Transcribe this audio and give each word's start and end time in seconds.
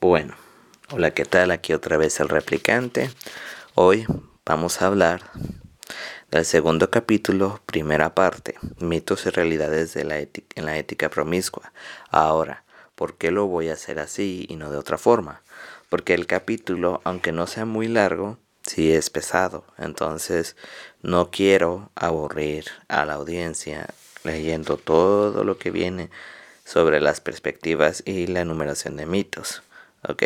Bueno, 0.00 0.36
hola, 0.92 1.10
¿qué 1.10 1.24
tal? 1.24 1.50
Aquí 1.50 1.72
otra 1.72 1.96
vez 1.96 2.20
el 2.20 2.28
replicante. 2.28 3.10
Hoy 3.74 4.06
vamos 4.46 4.80
a 4.80 4.86
hablar 4.86 5.22
del 6.30 6.44
segundo 6.44 6.88
capítulo, 6.88 7.60
primera 7.66 8.14
parte, 8.14 8.54
mitos 8.78 9.26
y 9.26 9.30
realidades 9.30 9.94
de 9.94 10.04
la 10.04 10.18
en 10.20 10.64
la 10.66 10.78
ética 10.78 11.08
promiscua. 11.08 11.72
Ahora, 12.10 12.62
¿por 12.94 13.16
qué 13.16 13.32
lo 13.32 13.48
voy 13.48 13.70
a 13.70 13.72
hacer 13.72 13.98
así 13.98 14.46
y 14.48 14.54
no 14.54 14.70
de 14.70 14.76
otra 14.76 14.98
forma? 14.98 15.42
Porque 15.88 16.14
el 16.14 16.28
capítulo, 16.28 17.00
aunque 17.02 17.32
no 17.32 17.48
sea 17.48 17.64
muy 17.64 17.88
largo, 17.88 18.38
sí 18.62 18.92
es 18.92 19.10
pesado. 19.10 19.64
Entonces, 19.78 20.54
no 21.02 21.32
quiero 21.32 21.90
aburrir 21.96 22.66
a 22.86 23.04
la 23.04 23.14
audiencia 23.14 23.88
leyendo 24.22 24.76
todo 24.76 25.42
lo 25.42 25.58
que 25.58 25.72
viene 25.72 26.08
sobre 26.64 27.00
las 27.00 27.20
perspectivas 27.20 28.04
y 28.06 28.28
la 28.28 28.42
enumeración 28.42 28.96
de 28.96 29.04
mitos. 29.04 29.64
¿Ok? 30.06 30.22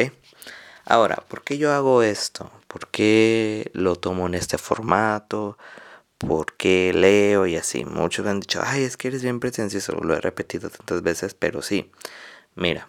Ahora, 0.85 1.17
¿por 1.29 1.43
qué 1.45 1.59
yo 1.59 1.73
hago 1.73 2.03
esto? 2.03 2.51
¿Por 2.67 2.89
qué 2.89 3.71
lo 3.73 3.97
tomo 3.97 4.27
en 4.27 4.35
este 4.35 4.59
formato? 4.59 5.57
¿Por 6.19 6.55
qué 6.57 6.93
leo 6.95 7.47
y 7.47 7.57
así? 7.57 7.85
Muchos 7.85 8.27
han 8.27 8.41
dicho, 8.41 8.61
ay, 8.65 8.85
es 8.85 8.97
que 8.97 9.09
eres 9.09 9.23
bien 9.23 9.41
pretencioso, 9.41 9.93
lo 9.93 10.15
he 10.15 10.21
repetido 10.21 10.71
tantas 10.71 11.03
veces, 11.03 11.35
pero 11.35 11.63
sí. 11.63 11.91
Mira, 12.55 12.89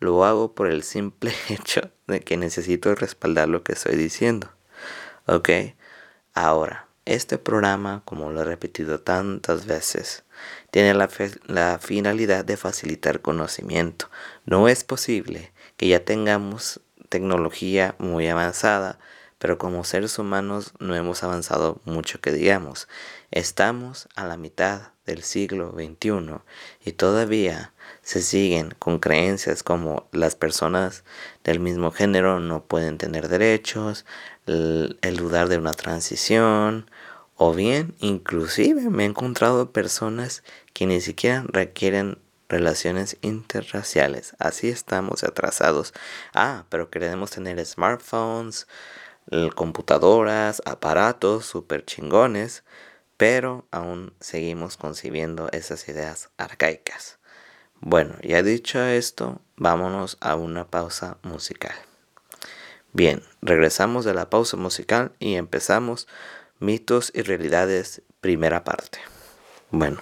lo 0.00 0.24
hago 0.24 0.54
por 0.54 0.68
el 0.68 0.82
simple 0.82 1.32
hecho 1.48 1.90
de 2.06 2.20
que 2.20 2.36
necesito 2.36 2.94
respaldar 2.94 3.48
lo 3.48 3.64
que 3.64 3.72
estoy 3.72 3.96
diciendo. 3.96 4.50
¿Ok? 5.26 5.50
Ahora, 6.34 6.88
este 7.06 7.38
programa, 7.38 8.02
como 8.04 8.30
lo 8.30 8.42
he 8.42 8.44
repetido 8.44 9.00
tantas 9.00 9.66
veces, 9.66 10.24
tiene 10.70 10.94
la, 10.94 11.08
la, 11.46 11.78
finalidad 11.78 12.44
de 12.44 12.56
facilitar 12.56 13.22
conocimiento. 13.22 14.10
No 14.46 14.68
es 14.68 14.84
posible 14.84 15.53
que 15.76 15.88
ya 15.88 16.04
tengamos 16.04 16.80
tecnología 17.08 17.94
muy 17.98 18.28
avanzada, 18.28 18.98
pero 19.38 19.58
como 19.58 19.84
seres 19.84 20.18
humanos 20.18 20.72
no 20.78 20.94
hemos 20.96 21.22
avanzado 21.22 21.80
mucho 21.84 22.20
que 22.20 22.32
digamos. 22.32 22.88
Estamos 23.30 24.08
a 24.14 24.24
la 24.24 24.36
mitad 24.36 24.94
del 25.06 25.22
siglo 25.22 25.72
XXI 25.72 26.38
y 26.84 26.92
todavía 26.92 27.72
se 28.02 28.22
siguen 28.22 28.74
con 28.78 28.98
creencias 28.98 29.62
como 29.62 30.08
las 30.12 30.34
personas 30.34 31.04
del 31.42 31.60
mismo 31.60 31.90
género 31.90 32.40
no 32.40 32.64
pueden 32.64 32.98
tener 32.98 33.28
derechos, 33.28 34.04
el, 34.46 35.16
dudar 35.16 35.48
de 35.48 35.58
una 35.58 35.72
transición, 35.72 36.90
o 37.36 37.52
bien 37.52 37.94
inclusive 37.98 38.90
me 38.90 39.04
he 39.04 39.06
encontrado 39.06 39.72
personas 39.72 40.42
que 40.72 40.86
ni 40.86 41.00
siquiera 41.00 41.44
requieren 41.48 42.18
relaciones 42.48 43.16
interraciales. 43.20 44.34
Así 44.38 44.68
estamos 44.68 45.24
atrasados. 45.24 45.92
Ah, 46.34 46.64
pero 46.68 46.90
queremos 46.90 47.30
tener 47.30 47.64
smartphones, 47.64 48.66
computadoras, 49.54 50.62
aparatos 50.66 51.46
super 51.46 51.84
chingones, 51.84 52.64
pero 53.16 53.66
aún 53.70 54.12
seguimos 54.20 54.76
concibiendo 54.76 55.48
esas 55.52 55.88
ideas 55.88 56.30
arcaicas. 56.36 57.18
Bueno, 57.80 58.16
ya 58.22 58.42
dicho 58.42 58.82
esto, 58.82 59.40
vámonos 59.56 60.16
a 60.20 60.36
una 60.36 60.66
pausa 60.68 61.18
musical. 61.22 61.74
Bien, 62.92 63.22
regresamos 63.42 64.04
de 64.04 64.14
la 64.14 64.30
pausa 64.30 64.56
musical 64.56 65.12
y 65.18 65.34
empezamos 65.34 66.06
mitos 66.60 67.10
y 67.14 67.22
realidades, 67.22 68.02
primera 68.20 68.64
parte. 68.64 69.00
Bueno, 69.70 70.00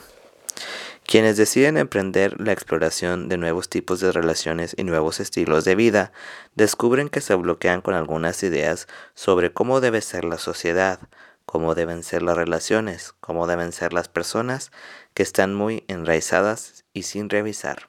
quienes 1.06 1.36
deciden 1.36 1.76
emprender 1.76 2.40
la 2.40 2.52
exploración 2.52 3.28
de 3.28 3.36
nuevos 3.36 3.68
tipos 3.68 4.00
de 4.00 4.12
relaciones 4.12 4.74
y 4.76 4.84
nuevos 4.84 5.20
estilos 5.20 5.64
de 5.64 5.74
vida, 5.74 6.12
descubren 6.54 7.08
que 7.08 7.20
se 7.20 7.34
bloquean 7.34 7.80
con 7.80 7.94
algunas 7.94 8.42
ideas 8.42 8.86
sobre 9.14 9.52
cómo 9.52 9.80
debe 9.80 10.00
ser 10.00 10.24
la 10.24 10.38
sociedad, 10.38 11.00
cómo 11.44 11.74
deben 11.74 12.02
ser 12.02 12.22
las 12.22 12.36
relaciones, 12.36 13.14
cómo 13.20 13.46
deben 13.46 13.72
ser 13.72 13.92
las 13.92 14.08
personas, 14.08 14.70
que 15.14 15.22
están 15.22 15.54
muy 15.54 15.84
enraizadas 15.88 16.84
y 16.94 17.02
sin 17.02 17.28
revisar. 17.28 17.88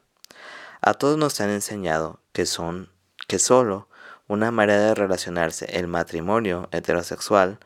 A 0.82 0.94
todos 0.94 1.18
nos 1.18 1.40
han 1.40 1.50
enseñado 1.50 2.20
que 2.34 2.46
son, 2.46 2.90
que 3.28 3.40
solo 3.40 3.88
una 4.28 4.52
manera 4.52 4.82
de 4.82 4.96
relacionarse, 4.96 5.66
el 5.78 5.88
matrimonio 5.88 6.68
heterosexual, 6.72 7.60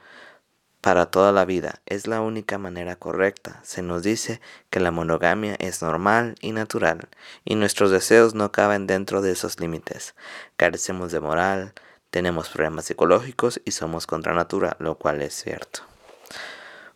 para 0.88 1.08
toda 1.08 1.34
la 1.34 1.44
vida. 1.44 1.82
Es 1.86 2.08
la 2.08 2.22
única 2.22 2.58
manera 2.58 2.96
correcta. 2.96 3.60
Se 3.62 3.82
nos 3.82 4.04
dice 4.04 4.40
que 4.70 4.80
la 4.80 4.90
monogamia 4.90 5.58
es 5.60 5.82
normal 5.82 6.36
y 6.40 6.54
natural, 6.54 7.10
y 7.44 7.56
nuestros 7.56 7.92
deseos 7.92 8.36
no 8.36 8.54
caben 8.54 8.88
dentro 8.88 9.22
de 9.22 9.34
esos 9.34 9.60
límites. 9.60 10.16
Carecemos 10.56 11.12
de 11.12 11.20
moral, 11.20 11.74
tenemos 12.10 12.48
problemas 12.48 12.86
psicológicos 12.86 13.60
y 13.66 13.72
somos 13.72 14.08
contra 14.08 14.34
natura, 14.34 14.78
lo 14.80 14.98
cual 14.98 15.22
es 15.22 15.34
cierto. 15.34 15.82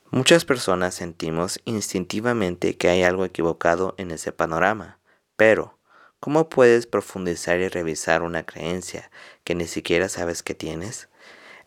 Muchas 0.09 0.45
personas 0.45 0.95
sentimos 0.95 1.59
instintivamente 1.65 2.77
que 2.77 2.87
hay 2.87 3.03
algo 3.03 3.25
equivocado 3.25 3.93
en 3.97 4.11
ese 4.11 4.31
panorama, 4.31 4.99
pero 5.35 5.77
¿cómo 6.21 6.47
puedes 6.47 6.87
profundizar 6.87 7.59
y 7.59 7.67
revisar 7.67 8.21
una 8.21 8.45
creencia 8.45 9.11
que 9.43 9.53
ni 9.53 9.67
siquiera 9.67 10.07
sabes 10.07 10.43
que 10.43 10.55
tienes? 10.55 11.09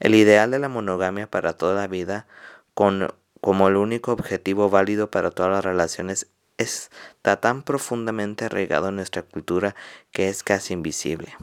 El 0.05 0.15
ideal 0.15 0.51
de 0.51 0.59
la 0.59 0.69
monogamia 0.69 1.31
para 1.31 1.55
toda 1.55 1.73
la 1.73 1.87
vida, 1.87 2.27
con, 2.75 3.15
como 3.41 3.69
el 3.69 3.77
único 3.77 4.13
objetivo 4.13 4.69
válido 4.69 5.11
para 5.11 5.31
todas 5.31 5.51
las 5.51 5.65
relaciones, 5.65 6.27
está 6.59 7.41
tan 7.41 7.63
profundamente 7.63 8.45
arraigado 8.45 8.91
en 8.91 8.97
nuestra 8.97 9.23
cultura 9.23 9.75
que 10.11 10.29
es 10.29 10.43
casi 10.43 10.75
invisible. 10.75 11.35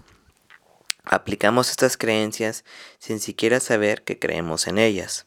Aplicamos 1.03 1.71
estas 1.71 1.97
creencias 1.97 2.63
sin 2.99 3.19
siquiera 3.19 3.59
saber 3.59 4.03
que 4.03 4.19
creemos 4.19 4.67
en 4.67 4.77
ellas. 4.77 5.25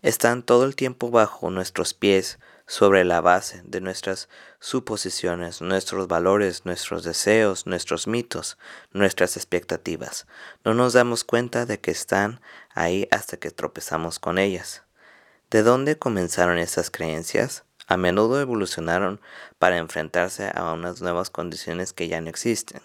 Están 0.00 0.42
todo 0.42 0.64
el 0.64 0.74
tiempo 0.74 1.10
bajo 1.10 1.50
nuestros 1.50 1.92
pies, 1.92 2.38
sobre 2.72 3.04
la 3.04 3.20
base 3.20 3.60
de 3.66 3.82
nuestras 3.82 4.30
suposiciones, 4.58 5.60
nuestros 5.60 6.08
valores, 6.08 6.64
nuestros 6.64 7.04
deseos, 7.04 7.66
nuestros 7.66 8.06
mitos, 8.06 8.56
nuestras 8.92 9.36
expectativas. 9.36 10.26
No 10.64 10.72
nos 10.72 10.94
damos 10.94 11.22
cuenta 11.22 11.66
de 11.66 11.80
que 11.80 11.90
están 11.90 12.40
ahí 12.74 13.08
hasta 13.10 13.36
que 13.36 13.50
tropezamos 13.50 14.18
con 14.18 14.38
ellas. 14.38 14.84
¿De 15.50 15.62
dónde 15.62 15.98
comenzaron 15.98 16.56
esas 16.56 16.90
creencias? 16.90 17.64
A 17.88 17.98
menudo 17.98 18.40
evolucionaron 18.40 19.20
para 19.58 19.76
enfrentarse 19.76 20.50
a 20.54 20.72
unas 20.72 21.02
nuevas 21.02 21.28
condiciones 21.28 21.92
que 21.92 22.08
ya 22.08 22.22
no 22.22 22.30
existen 22.30 22.80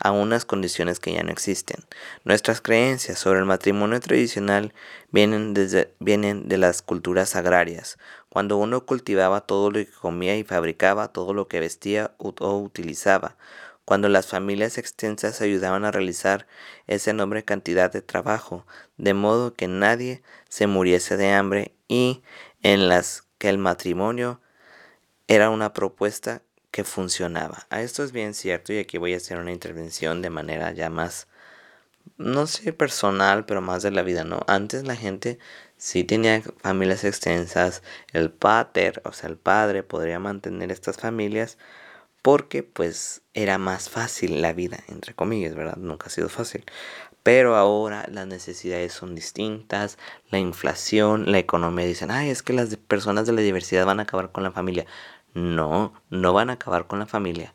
a 0.00 0.10
unas 0.12 0.44
condiciones 0.44 1.00
que 1.00 1.12
ya 1.12 1.22
no 1.22 1.32
existen. 1.32 1.84
Nuestras 2.24 2.60
creencias 2.60 3.18
sobre 3.18 3.40
el 3.40 3.44
matrimonio 3.44 4.00
tradicional 4.00 4.74
vienen, 5.10 5.54
desde, 5.54 5.94
vienen 6.00 6.48
de 6.48 6.58
las 6.58 6.82
culturas 6.82 7.36
agrarias, 7.36 7.98
cuando 8.28 8.56
uno 8.56 8.84
cultivaba 8.86 9.42
todo 9.42 9.70
lo 9.70 9.78
que 9.78 9.90
comía 9.90 10.36
y 10.36 10.44
fabricaba 10.44 11.08
todo 11.08 11.34
lo 11.34 11.48
que 11.48 11.60
vestía 11.60 12.12
o 12.18 12.58
utilizaba, 12.58 13.36
cuando 13.84 14.08
las 14.08 14.26
familias 14.26 14.78
extensas 14.78 15.40
ayudaban 15.40 15.84
a 15.84 15.90
realizar 15.90 16.46
esa 16.86 17.10
enorme 17.10 17.44
cantidad 17.44 17.92
de 17.92 18.02
trabajo, 18.02 18.66
de 18.96 19.14
modo 19.14 19.54
que 19.54 19.68
nadie 19.68 20.22
se 20.48 20.66
muriese 20.66 21.16
de 21.16 21.32
hambre 21.32 21.74
y 21.86 22.22
en 22.62 22.88
las 22.88 23.24
que 23.38 23.48
el 23.50 23.58
matrimonio 23.58 24.40
era 25.28 25.50
una 25.50 25.72
propuesta 25.72 26.42
que 26.74 26.82
funcionaba. 26.82 27.68
A 27.70 27.82
esto 27.82 28.02
es 28.02 28.10
bien 28.10 28.34
cierto 28.34 28.72
y 28.72 28.78
aquí 28.80 28.98
voy 28.98 29.14
a 29.14 29.18
hacer 29.18 29.38
una 29.38 29.52
intervención 29.52 30.22
de 30.22 30.30
manera 30.30 30.72
ya 30.72 30.90
más, 30.90 31.28
no 32.16 32.48
sé, 32.48 32.72
personal, 32.72 33.46
pero 33.46 33.60
más 33.60 33.84
de 33.84 33.92
la 33.92 34.02
vida, 34.02 34.24
¿no? 34.24 34.40
Antes 34.48 34.82
la 34.84 34.96
gente 34.96 35.38
sí 35.76 36.02
tenía 36.02 36.42
familias 36.62 37.04
extensas, 37.04 37.84
el 38.12 38.32
pater, 38.32 39.02
o 39.04 39.12
sea, 39.12 39.30
el 39.30 39.36
padre 39.36 39.84
podría 39.84 40.18
mantener 40.18 40.72
estas 40.72 40.96
familias 40.96 41.58
porque 42.22 42.64
pues 42.64 43.22
era 43.34 43.56
más 43.56 43.88
fácil 43.88 44.42
la 44.42 44.52
vida, 44.52 44.82
entre 44.88 45.14
comillas, 45.14 45.54
¿verdad? 45.54 45.76
Nunca 45.76 46.08
ha 46.08 46.10
sido 46.10 46.28
fácil. 46.28 46.64
Pero 47.22 47.54
ahora 47.54 48.06
las 48.10 48.26
necesidades 48.26 48.92
son 48.92 49.14
distintas, 49.14 49.96
la 50.30 50.40
inflación, 50.40 51.30
la 51.30 51.38
economía 51.38 51.86
dicen, 51.86 52.10
ay, 52.10 52.30
es 52.30 52.42
que 52.42 52.52
las 52.52 52.76
personas 52.76 53.26
de 53.26 53.32
la 53.32 53.42
diversidad 53.42 53.86
van 53.86 54.00
a 54.00 54.02
acabar 54.04 54.32
con 54.32 54.42
la 54.42 54.50
familia. 54.50 54.86
No, 55.34 55.92
no 56.10 56.32
van 56.32 56.50
a 56.50 56.54
acabar 56.54 56.86
con 56.86 57.00
la 57.00 57.06
familia. 57.06 57.54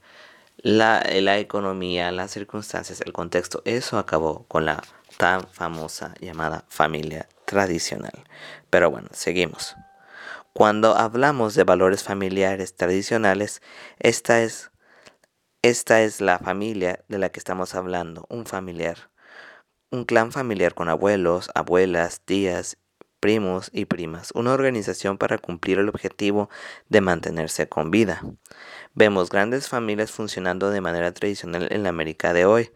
La, 0.57 1.01
economía, 1.39 2.11
las 2.11 2.31
circunstancias, 2.31 3.01
el 3.05 3.13
contexto, 3.13 3.61
eso 3.63 3.97
acabó 3.97 4.43
con 4.49 4.65
la 4.65 4.83
tan 5.15 5.47
famosa 5.47 6.13
llamada 6.19 6.65
familia 6.67 7.29
tradicional. 7.45 8.25
Pero 8.69 8.91
bueno, 8.91 9.07
seguimos. 9.13 9.77
Cuando 10.51 10.95
hablamos 10.97 11.55
de 11.55 11.63
valores 11.63 12.03
familiares 12.03 12.75
tradicionales, 12.75 13.61
esta 13.99 14.41
es, 14.41 14.71
esta 15.61 16.01
es 16.01 16.19
la 16.19 16.37
familia 16.39 17.05
de 17.07 17.19
la 17.19 17.29
que 17.29 17.39
estamos 17.39 17.75
hablando, 17.75 18.25
un 18.29 18.45
familiar. 18.45 19.09
Un 19.91 20.03
clan 20.03 20.33
familiar 20.33 20.73
con 20.73 20.89
abuelos, 20.89 21.49
abuelas, 21.55 22.19
tías 22.19 22.77
primos 23.19 23.69
y 23.73 23.85
primas, 23.85 24.31
una 24.33 24.53
organización 24.53 25.17
para 25.17 25.37
cumplir 25.37 25.79
el 25.79 25.89
objetivo 25.89 26.49
de 26.89 27.01
mantenerse 27.01 27.67
con 27.67 27.91
vida. 27.91 28.23
Vemos 28.95 29.29
grandes 29.29 29.67
familias 29.69 30.11
funcionando 30.11 30.69
de 30.69 30.81
manera 30.81 31.13
tradicional 31.13 31.67
en 31.71 31.83
la 31.83 31.89
América 31.89 32.33
de 32.33 32.45
hoy. 32.45 32.71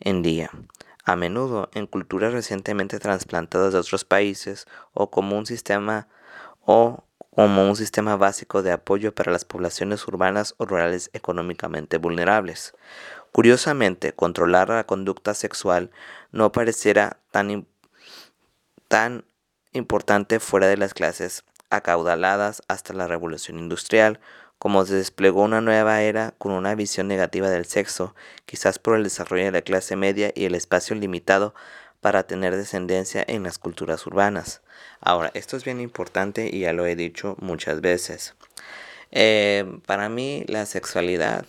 en 0.00 0.22
día, 0.22 0.50
a 1.04 1.16
menudo 1.16 1.70
en 1.74 1.86
culturas 1.86 2.32
recientemente 2.32 2.98
trasplantadas 2.98 3.72
de 3.72 3.78
otros 3.78 4.04
países 4.04 4.66
o 4.94 5.10
como 5.10 5.38
un 5.38 5.46
sistema 5.46 6.08
o 6.64 7.04
como 7.34 7.66
un 7.68 7.76
sistema 7.76 8.16
básico 8.16 8.62
de 8.62 8.72
apoyo 8.72 9.14
para 9.14 9.32
las 9.32 9.44
poblaciones 9.44 10.06
urbanas 10.06 10.54
o 10.58 10.66
rurales 10.66 11.10
económicamente 11.14 11.96
vulnerables. 11.96 12.74
Curiosamente, 13.32 14.12
controlar 14.12 14.68
la 14.68 14.84
conducta 14.84 15.32
sexual 15.32 15.90
no 16.30 16.52
pareciera 16.52 17.20
tan, 17.30 17.66
tan 18.88 19.24
importante 19.72 20.40
fuera 20.40 20.68
de 20.68 20.76
las 20.76 20.94
clases 20.94 21.44
acaudaladas 21.70 22.62
hasta 22.68 22.92
la 22.92 23.06
revolución 23.06 23.58
industrial, 23.58 24.20
como 24.58 24.84
se 24.84 24.94
desplegó 24.94 25.42
una 25.42 25.60
nueva 25.60 26.02
era 26.02 26.34
con 26.38 26.52
una 26.52 26.74
visión 26.74 27.08
negativa 27.08 27.50
del 27.50 27.64
sexo, 27.64 28.14
quizás 28.46 28.78
por 28.78 28.96
el 28.96 29.02
desarrollo 29.02 29.46
de 29.46 29.50
la 29.52 29.62
clase 29.62 29.96
media 29.96 30.30
y 30.34 30.44
el 30.44 30.54
espacio 30.54 30.94
limitado 30.94 31.54
para 32.00 32.24
tener 32.24 32.56
descendencia 32.56 33.24
en 33.26 33.42
las 33.42 33.58
culturas 33.58 34.06
urbanas. 34.06 34.60
Ahora, 35.00 35.30
esto 35.34 35.56
es 35.56 35.64
bien 35.64 35.80
importante 35.80 36.48
y 36.52 36.60
ya 36.60 36.72
lo 36.72 36.86
he 36.86 36.94
dicho 36.94 37.36
muchas 37.40 37.80
veces. 37.80 38.34
Eh, 39.10 39.80
para 39.86 40.08
mí 40.08 40.44
la 40.46 40.66
sexualidad 40.66 41.44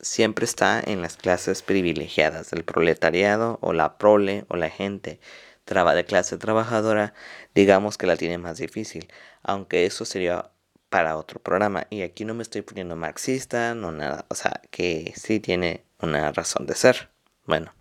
siempre 0.00 0.44
está 0.44 0.82
en 0.84 1.00
las 1.00 1.16
clases 1.16 1.62
privilegiadas, 1.62 2.52
el 2.52 2.64
proletariado 2.64 3.58
o 3.60 3.72
la 3.72 3.98
prole 3.98 4.44
o 4.48 4.56
la 4.56 4.68
gente 4.68 5.20
de 5.66 6.04
clase 6.04 6.36
trabajadora, 6.36 7.14
digamos 7.54 7.96
que 7.96 8.06
la 8.06 8.16
tiene 8.16 8.38
más 8.38 8.58
difícil, 8.58 9.08
aunque 9.42 9.86
eso 9.86 10.04
sería 10.04 10.50
para 10.88 11.16
otro 11.16 11.40
programa. 11.40 11.86
Y 11.90 12.02
aquí 12.02 12.24
no 12.24 12.34
me 12.34 12.42
estoy 12.42 12.62
poniendo 12.62 12.96
marxista, 12.96 13.74
no 13.74 13.92
nada, 13.92 14.26
o 14.28 14.34
sea, 14.34 14.60
que 14.70 15.12
sí 15.16 15.40
tiene 15.40 15.84
una 16.00 16.32
razón 16.32 16.66
de 16.66 16.74
ser. 16.74 17.10
Bueno, 17.46 17.72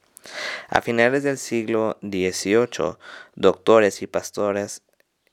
a 0.69 0.81
finales 0.81 1.23
del 1.23 1.37
siglo 1.37 1.97
XVIII, 2.01 2.97
doctores 3.35 4.01
y 4.01 4.07
pastores 4.07 4.83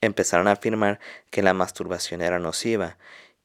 empezaron 0.01 0.47
a 0.47 0.53
afirmar 0.53 0.99
que 1.31 1.43
la 1.43 1.53
masturbación 1.53 2.21
era 2.21 2.39
nociva 2.39 2.97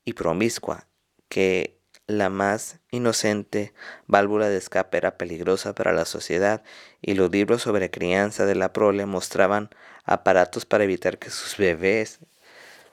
y 0.05 0.15
promiscua, 0.15 0.87
que 1.29 1.79
la 2.06 2.29
más 2.29 2.79
inocente 2.91 3.73
válvula 4.06 4.49
de 4.49 4.59
escape 4.59 4.99
era 4.99 5.17
peligrosa 5.17 5.75
para 5.75 5.93
la 5.93 6.05
sociedad 6.05 6.62
y 7.01 7.15
los 7.15 7.31
libros 7.31 7.62
sobre 7.62 7.91
crianza 7.91 8.47
de 8.47 8.55
la 8.55 8.73
prole 8.73 9.06
mostraban 9.06 9.71
aparatos 10.05 10.67
para 10.67 10.85
evitar 10.85 11.19
que 11.19 11.31
sus 11.31 11.56
bebés 11.56 12.21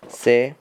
se 0.08 0.56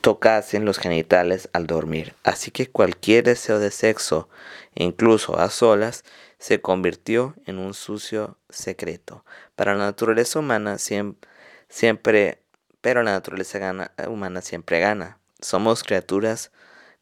tocasen 0.00 0.64
los 0.64 0.78
genitales 0.78 1.48
al 1.52 1.66
dormir. 1.66 2.14
Así 2.22 2.50
que 2.50 2.70
cualquier 2.70 3.24
deseo 3.24 3.58
de 3.58 3.70
sexo, 3.70 4.28
incluso 4.74 5.38
a 5.38 5.50
solas, 5.50 6.04
se 6.38 6.60
convirtió 6.60 7.34
en 7.46 7.58
un 7.58 7.74
sucio 7.74 8.38
secreto. 8.48 9.24
Para 9.56 9.74
la 9.74 9.84
naturaleza 9.84 10.38
humana 10.38 10.78
siempre, 10.78 12.39
pero 12.80 13.02
la 13.02 13.12
naturaleza 13.12 13.92
humana 14.08 14.40
siempre 14.42 14.80
gana. 14.80 15.18
Somos 15.40 15.82
criaturas 15.82 16.50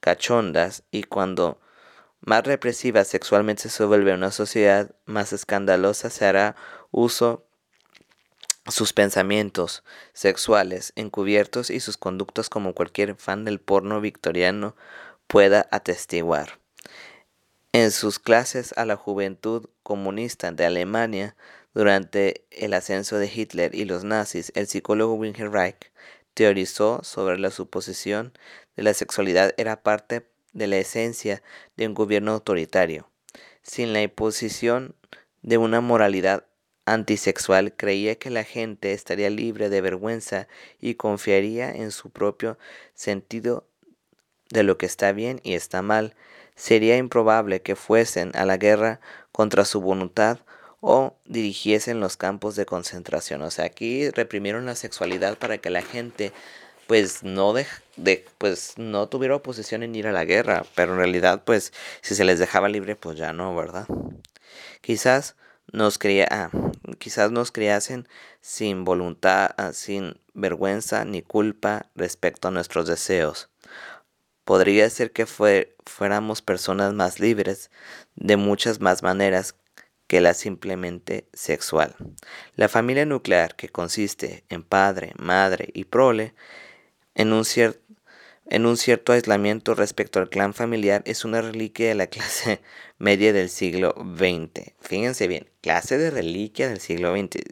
cachondas 0.01 0.83
y 0.91 1.05
cuando 1.05 1.61
más 2.21 2.45
represiva 2.45 3.05
sexualmente 3.05 3.69
se 3.69 3.85
vuelve 3.85 4.15
una 4.15 4.31
sociedad, 4.31 4.91
más 5.07 5.33
escandalosa 5.33 6.11
se 6.11 6.27
hará 6.27 6.57
uso 6.91 7.45
sus 8.67 8.93
pensamientos 8.93 9.83
sexuales 10.13 10.93
encubiertos 10.97 11.71
y 11.71 11.81
sus 11.81 11.97
conductas 11.97 12.51
como 12.51 12.75
cualquier 12.75 13.15
fan 13.17 13.45
del 13.45 13.61
porno 13.61 14.01
victoriano 14.01 14.77
pueda 15.27 15.69
atestiguar. 15.71 16.59
En 17.73 17.91
sus 17.91 18.19
clases 18.19 18.75
a 18.77 18.85
la 18.85 18.97
juventud 18.97 19.67
comunista 19.83 20.53
de 20.53 20.65
Alemania, 20.67 21.37
durante 21.79 22.45
el 22.51 22.75
ascenso 22.75 23.19
de 23.19 23.31
Hitler 23.33 23.73
y 23.73 23.85
los 23.85 24.03
nazis, 24.03 24.51
el 24.57 24.67
psicólogo 24.67 25.15
Wilhelm 25.15 25.53
Reich 25.53 25.93
teorizó 26.35 27.05
sobre 27.05 27.39
la 27.39 27.53
suposición 27.53 28.33
de 28.75 28.83
la 28.83 28.95
sexualidad 28.95 29.55
era 29.59 29.81
parte 29.81 30.27
de 30.53 30.67
la 30.67 30.79
esencia 30.79 31.41
de 31.77 31.87
un 31.87 31.95
gobierno 31.95 32.33
autoritario. 32.33 33.09
Sin 33.63 33.93
la 33.93 34.03
imposición 34.03 34.97
de 35.43 35.57
una 35.57 35.81
moralidad 35.81 36.47
antisexual 36.85 37.73
creía 37.77 38.17
que 38.17 38.31
la 38.31 38.43
gente 38.43 38.93
estaría 38.93 39.31
libre 39.31 39.69
de 39.69 39.81
vergüenza 39.81 40.49
y 40.81 40.97
confiaría 40.97 41.71
en 41.71 41.93
su 41.93 42.11
propio 42.11 42.59
sentido 42.95 43.69
de 44.51 44.65
lo 44.65 44.79
que 44.79 44.87
está 44.87 45.13
bien 45.13 45.41
y 45.45 45.55
está 45.55 45.81
mal. 45.83 46.17
Sería 46.57 46.97
improbable 46.97 47.63
que 47.63 47.77
fuesen 47.77 48.33
a 48.35 48.45
la 48.47 48.57
guerra 48.57 48.99
contra 49.31 49.65
su 49.65 49.81
voluntad 49.81 50.41
o 50.81 51.17
dirigiesen 51.25 52.01
los 52.01 52.17
campos 52.17 52.57
de 52.57 52.67
concentración. 52.67 53.43
O 53.43 53.51
sea, 53.51 53.65
aquí 53.65 54.11
reprimieron 54.11 54.67
la 54.67 54.75
sexualidad 54.75 55.39
para 55.39 55.59
que 55.59 55.71
la 55.71 55.83
gente 55.83 56.33
pues 56.87 57.23
no 57.23 57.53
de, 57.53 57.67
pues 58.39 58.75
no 58.79 59.09
tuviera 59.09 59.37
oposición 59.37 59.83
en 59.83 59.95
ir 59.95 60.07
a 60.07 60.13
la 60.13 60.25
guerra, 60.25 60.65
pero 60.75 60.93
en 60.93 60.99
realidad 60.99 61.43
pues 61.45 61.73
si 62.01 62.15
se 62.15 62.25
les 62.25 62.39
dejaba 62.39 62.71
libre 62.71 62.97
pues 62.97 63.19
ya 63.19 63.35
no, 63.35 63.55
¿verdad? 63.55 63.87
Quizás 64.81 65.37
nos 65.71 65.99
cría, 65.99 66.27
ah, 66.31 66.51
quizás 66.99 67.31
nos 67.31 67.53
criasen 67.53 68.09
sin 68.41 68.85
voluntad, 68.85 69.51
ah, 69.59 69.73
sin 69.75 70.19
vergüenza 70.33 71.05
ni 71.05 71.21
culpa 71.21 71.87
respecto 71.95 72.49
a 72.49 72.51
nuestros 72.53 72.87
deseos. 72.87 73.51
Podría 74.45 74.89
ser 74.89 75.13
que 75.13 75.27
fuéramos 75.27 76.41
personas 76.41 76.95
más 76.95 77.21
libres 77.21 77.71
de 78.17 78.39
muchas 78.39 78.81
más 78.81 79.03
maneras 79.03 79.55
que 80.09 80.21
la 80.21 80.35
simplemente 80.35 81.29
sexual. 81.33 81.95
La 82.57 82.69
familia 82.69 83.07
nuclear, 83.07 83.55
que 83.55 83.69
consiste 83.69 84.45
en 84.49 84.65
padre, 84.65 85.13
madre 85.19 85.69
y 85.75 85.85
prole, 85.85 86.35
en 87.15 87.33
un 87.33 87.45
cierto 87.45 89.13
aislamiento 89.13 89.75
respecto 89.75 90.19
al 90.19 90.31
clan 90.31 90.55
familiar 90.55 91.03
es 91.05 91.25
una 91.25 91.43
reliquia 91.43 91.89
de 91.89 91.95
la 91.95 92.07
clase 92.07 92.61
media 92.99 93.33
del 93.33 93.51
siglo 93.51 93.95
XX. 93.97 94.73
Fíjense 94.81 95.29
bien, 95.29 95.51
clase 95.61 95.99
de 95.99 96.11
reliquia 96.11 96.69
del 96.69 96.81
siglo 96.81 97.15
XX. 97.15 97.43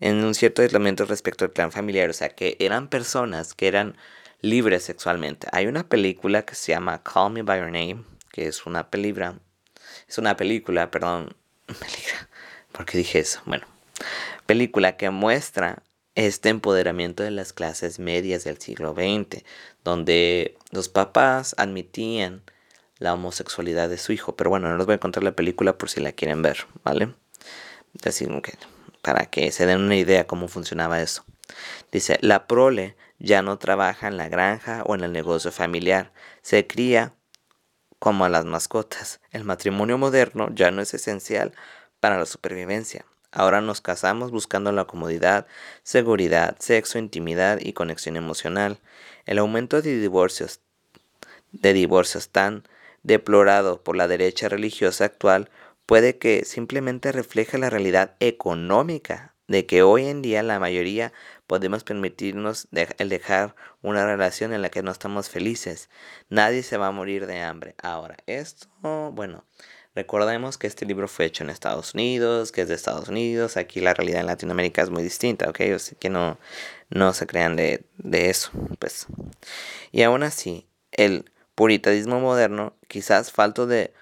En 0.00 0.24
un 0.24 0.34
cierto 0.34 0.62
aislamiento 0.62 1.04
respecto 1.04 1.44
al 1.44 1.52
clan 1.52 1.70
familiar, 1.70 2.10
o 2.10 2.12
sea, 2.12 2.30
que 2.30 2.56
eran 2.58 2.88
personas 2.88 3.54
que 3.54 3.68
eran 3.68 3.96
libres 4.40 4.82
sexualmente. 4.82 5.46
Hay 5.52 5.68
una 5.68 5.88
película 5.88 6.44
que 6.44 6.56
se 6.56 6.72
llama 6.72 7.04
Call 7.04 7.32
Me 7.32 7.42
By 7.42 7.60
Your 7.60 7.70
Name, 7.70 8.04
que 8.32 8.48
es 8.48 8.66
una 8.66 8.90
película, 8.90 9.38
es 10.08 10.18
una 10.18 10.36
película, 10.36 10.90
perdón, 10.90 11.36
¿por 12.72 12.86
qué 12.86 12.98
dije 12.98 13.18
eso? 13.18 13.40
Bueno, 13.46 13.66
película 14.46 14.96
que 14.96 15.10
muestra 15.10 15.82
este 16.14 16.50
empoderamiento 16.50 17.22
de 17.22 17.30
las 17.30 17.52
clases 17.52 17.98
medias 17.98 18.44
del 18.44 18.58
siglo 18.58 18.94
XX, 18.94 19.42
donde 19.84 20.56
los 20.70 20.88
papás 20.88 21.54
admitían 21.58 22.42
la 22.98 23.14
homosexualidad 23.14 23.88
de 23.88 23.98
su 23.98 24.12
hijo. 24.12 24.36
Pero 24.36 24.50
bueno, 24.50 24.68
no 24.68 24.76
les 24.76 24.86
voy 24.86 24.96
a 24.96 25.00
contar 25.00 25.22
la 25.22 25.32
película 25.32 25.78
por 25.78 25.90
si 25.90 26.00
la 26.00 26.12
quieren 26.12 26.42
ver, 26.42 26.66
¿vale? 26.84 27.14
Así 28.04 28.26
que, 28.42 28.58
para 29.02 29.26
que 29.26 29.50
se 29.52 29.66
den 29.66 29.80
una 29.80 29.96
idea 29.96 30.26
cómo 30.26 30.48
funcionaba 30.48 31.02
eso. 31.02 31.24
Dice, 31.90 32.18
la 32.20 32.46
prole 32.46 32.96
ya 33.18 33.42
no 33.42 33.58
trabaja 33.58 34.08
en 34.08 34.16
la 34.16 34.28
granja 34.28 34.82
o 34.86 34.94
en 34.94 35.02
el 35.02 35.12
negocio 35.12 35.52
familiar, 35.52 36.12
se 36.42 36.66
cría 36.66 37.14
como 38.02 38.24
a 38.24 38.28
las 38.28 38.44
mascotas. 38.44 39.20
El 39.30 39.44
matrimonio 39.44 39.96
moderno 39.96 40.48
ya 40.52 40.72
no 40.72 40.82
es 40.82 40.92
esencial 40.92 41.52
para 42.00 42.18
la 42.18 42.26
supervivencia. 42.26 43.06
Ahora 43.30 43.60
nos 43.60 43.80
casamos 43.80 44.32
buscando 44.32 44.72
la 44.72 44.86
comodidad, 44.86 45.46
seguridad, 45.84 46.56
sexo, 46.58 46.98
intimidad 46.98 47.60
y 47.60 47.74
conexión 47.74 48.16
emocional. 48.16 48.80
El 49.24 49.38
aumento 49.38 49.80
de 49.80 50.00
divorcios, 50.00 50.58
de 51.52 51.72
divorcios 51.74 52.30
tan 52.30 52.64
deplorado 53.04 53.84
por 53.84 53.94
la 53.94 54.08
derecha 54.08 54.48
religiosa 54.48 55.04
actual 55.04 55.48
puede 55.86 56.18
que 56.18 56.44
simplemente 56.44 57.12
refleje 57.12 57.56
la 57.56 57.70
realidad 57.70 58.16
económica 58.18 59.31
de 59.52 59.66
que 59.66 59.82
hoy 59.82 60.06
en 60.06 60.22
día 60.22 60.42
la 60.42 60.58
mayoría 60.58 61.12
podemos 61.46 61.84
permitirnos 61.84 62.68
el 62.72 63.08
dejar 63.10 63.54
una 63.82 64.06
relación 64.06 64.54
en 64.54 64.62
la 64.62 64.70
que 64.70 64.82
no 64.82 64.90
estamos 64.90 65.28
felices. 65.28 65.90
Nadie 66.30 66.62
se 66.62 66.78
va 66.78 66.88
a 66.88 66.92
morir 66.92 67.26
de 67.26 67.40
hambre. 67.40 67.74
Ahora, 67.82 68.16
esto, 68.26 68.68
bueno, 69.12 69.44
Recordemos 69.94 70.56
que 70.56 70.68
este 70.68 70.86
libro 70.86 71.06
fue 71.06 71.26
hecho 71.26 71.44
en 71.44 71.50
Estados 71.50 71.92
Unidos, 71.92 72.50
que 72.50 72.62
es 72.62 72.68
de 72.68 72.74
Estados 72.74 73.10
Unidos. 73.10 73.58
Aquí 73.58 73.82
la 73.82 73.92
realidad 73.92 74.20
en 74.20 74.26
Latinoamérica 74.26 74.80
es 74.80 74.88
muy 74.88 75.02
distinta, 75.02 75.50
¿ok? 75.50 75.60
Así 75.76 75.96
que 75.96 76.08
no, 76.08 76.38
no 76.88 77.12
se 77.12 77.26
crean 77.26 77.56
de, 77.56 77.84
de 77.98 78.30
eso, 78.30 78.52
pues. 78.78 79.06
Y 79.90 80.00
aún 80.00 80.22
así, 80.22 80.66
el 80.92 81.30
puritanismo 81.54 82.20
moderno, 82.20 82.74
quizás 82.88 83.32
falto 83.32 83.66
de 83.66 83.92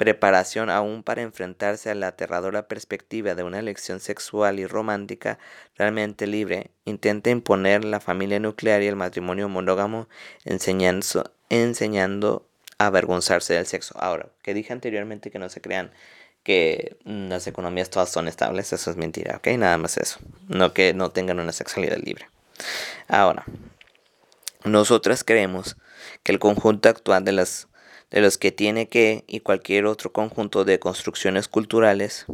preparación 0.00 0.70
aún 0.70 1.02
para 1.02 1.20
enfrentarse 1.20 1.90
a 1.90 1.94
la 1.94 2.06
aterradora 2.06 2.68
perspectiva 2.68 3.34
de 3.34 3.42
una 3.42 3.58
elección 3.58 4.00
sexual 4.00 4.58
y 4.58 4.66
romántica 4.66 5.38
realmente 5.76 6.26
libre, 6.26 6.70
intenta 6.86 7.28
imponer 7.28 7.84
la 7.84 8.00
familia 8.00 8.40
nuclear 8.40 8.80
y 8.80 8.86
el 8.86 8.96
matrimonio 8.96 9.50
monógamo 9.50 10.08
enseñando, 10.46 11.30
enseñando 11.50 12.48
avergonzarse 12.78 13.52
del 13.52 13.66
sexo. 13.66 13.94
Ahora, 14.00 14.30
que 14.40 14.54
dije 14.54 14.72
anteriormente 14.72 15.30
que 15.30 15.38
no 15.38 15.50
se 15.50 15.60
crean 15.60 15.90
que 16.44 16.96
las 17.04 17.46
economías 17.46 17.90
todas 17.90 18.08
son 18.08 18.26
estables, 18.26 18.72
eso 18.72 18.90
es 18.90 18.96
mentira, 18.96 19.36
¿ok? 19.36 19.48
Nada 19.58 19.76
más 19.76 19.98
eso. 19.98 20.18
No 20.48 20.72
que 20.72 20.94
no 20.94 21.10
tengan 21.10 21.40
una 21.40 21.52
sexualidad 21.52 21.98
libre. 21.98 22.26
Ahora, 23.06 23.44
nosotras 24.64 25.24
creemos 25.24 25.76
que 26.22 26.32
el 26.32 26.38
conjunto 26.38 26.88
actual 26.88 27.22
de, 27.22 27.32
las, 27.32 27.68
de 28.10 28.20
los 28.20 28.38
que 28.38 28.52
tiene 28.52 28.88
que 28.88 29.24
y 29.26 29.40
cualquier 29.40 29.86
otro 29.86 30.12
conjunto 30.12 30.64
de 30.64 30.78
construcciones 30.78 31.48
culturales, 31.48 32.26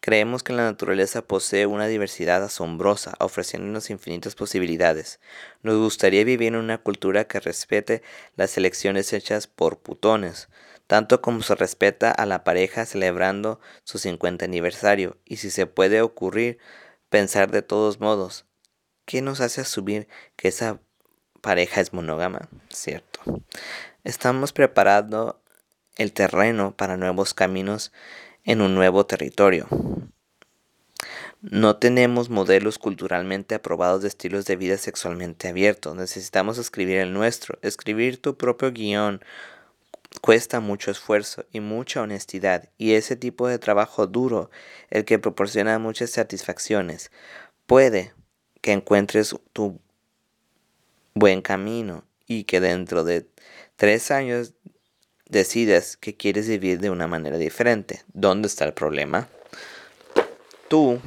creemos 0.00 0.42
que 0.42 0.52
la 0.52 0.64
naturaleza 0.64 1.22
posee 1.22 1.66
una 1.66 1.86
diversidad 1.86 2.42
asombrosa, 2.44 3.14
ofreciéndonos 3.18 3.90
infinitas 3.90 4.34
posibilidades. 4.34 5.20
Nos 5.62 5.76
gustaría 5.76 6.24
vivir 6.24 6.48
en 6.48 6.56
una 6.56 6.78
cultura 6.78 7.26
que 7.26 7.40
respete 7.40 8.02
las 8.36 8.56
elecciones 8.56 9.12
hechas 9.12 9.46
por 9.46 9.80
putones, 9.80 10.48
tanto 10.86 11.20
como 11.20 11.42
se 11.42 11.54
respeta 11.54 12.10
a 12.10 12.26
la 12.26 12.44
pareja 12.44 12.86
celebrando 12.86 13.60
su 13.84 13.98
50 13.98 14.44
aniversario, 14.44 15.18
y 15.24 15.36
si 15.36 15.50
se 15.50 15.66
puede 15.66 16.00
ocurrir 16.00 16.58
pensar 17.08 17.50
de 17.50 17.62
todos 17.62 18.00
modos, 18.00 18.46
¿qué 19.04 19.22
nos 19.22 19.40
hace 19.40 19.62
asumir 19.62 20.08
que 20.36 20.48
esa 20.48 20.80
pareja 21.40 21.80
es 21.80 21.92
monógama? 21.92 22.48
Cierto. 22.70 23.07
Estamos 24.04 24.52
preparando 24.52 25.40
el 25.96 26.12
terreno 26.12 26.74
para 26.76 26.96
nuevos 26.96 27.34
caminos 27.34 27.92
en 28.44 28.60
un 28.60 28.74
nuevo 28.74 29.04
territorio. 29.06 29.68
No 31.40 31.76
tenemos 31.76 32.30
modelos 32.30 32.78
culturalmente 32.78 33.54
aprobados 33.54 34.02
de 34.02 34.08
estilos 34.08 34.44
de 34.46 34.56
vida 34.56 34.76
sexualmente 34.76 35.48
abiertos. 35.48 35.94
Necesitamos 35.94 36.58
escribir 36.58 36.98
el 36.98 37.12
nuestro, 37.12 37.58
escribir 37.62 38.20
tu 38.20 38.36
propio 38.36 38.72
guion, 38.72 39.20
cuesta 40.20 40.58
mucho 40.58 40.90
esfuerzo 40.90 41.44
y 41.52 41.60
mucha 41.60 42.02
honestidad 42.02 42.70
y 42.76 42.94
ese 42.94 43.14
tipo 43.14 43.46
de 43.46 43.58
trabajo 43.58 44.06
duro 44.06 44.50
el 44.90 45.04
que 45.04 45.18
proporciona 45.18 45.78
muchas 45.78 46.10
satisfacciones. 46.10 47.12
Puede 47.66 48.14
que 48.60 48.72
encuentres 48.72 49.36
tu 49.52 49.80
buen 51.14 51.42
camino 51.42 52.07
y 52.28 52.44
que 52.44 52.60
dentro 52.60 53.02
de 53.02 53.26
tres 53.76 54.10
años 54.10 54.52
decidas 55.28 55.96
que 55.96 56.16
quieres 56.16 56.48
vivir 56.48 56.78
de 56.78 56.90
una 56.90 57.06
manera 57.06 57.38
diferente. 57.38 58.02
¿Dónde 58.12 58.46
está 58.46 58.64
el 58.64 58.74
problema? 58.74 59.28
Tú 60.68 61.00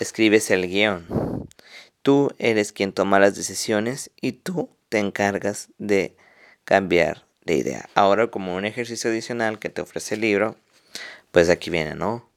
escribes 0.00 0.50
el 0.50 0.68
guion. 0.68 1.48
Tú 2.02 2.30
eres 2.38 2.72
quien 2.72 2.92
toma 2.92 3.20
las 3.20 3.34
decisiones 3.34 4.10
y 4.20 4.32
tú 4.32 4.68
te 4.88 4.98
encargas 4.98 5.70
de 5.78 6.16
cambiar 6.64 7.24
de 7.44 7.54
idea. 7.54 7.88
Ahora, 7.94 8.26
como 8.28 8.54
un 8.54 8.64
ejercicio 8.64 9.10
adicional 9.10 9.58
que 9.58 9.70
te 9.70 9.80
ofrece 9.80 10.16
el 10.16 10.22
libro, 10.22 10.56
pues 11.30 11.48
aquí 11.48 11.70
viene, 11.70 11.94
¿no? 11.94 12.28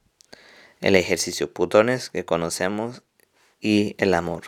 El 0.80 0.96
ejercicio 0.96 1.52
putones 1.52 2.08
que 2.10 2.24
conocemos 2.24 3.02
y 3.60 3.94
el 3.98 4.14
amor. 4.14 4.44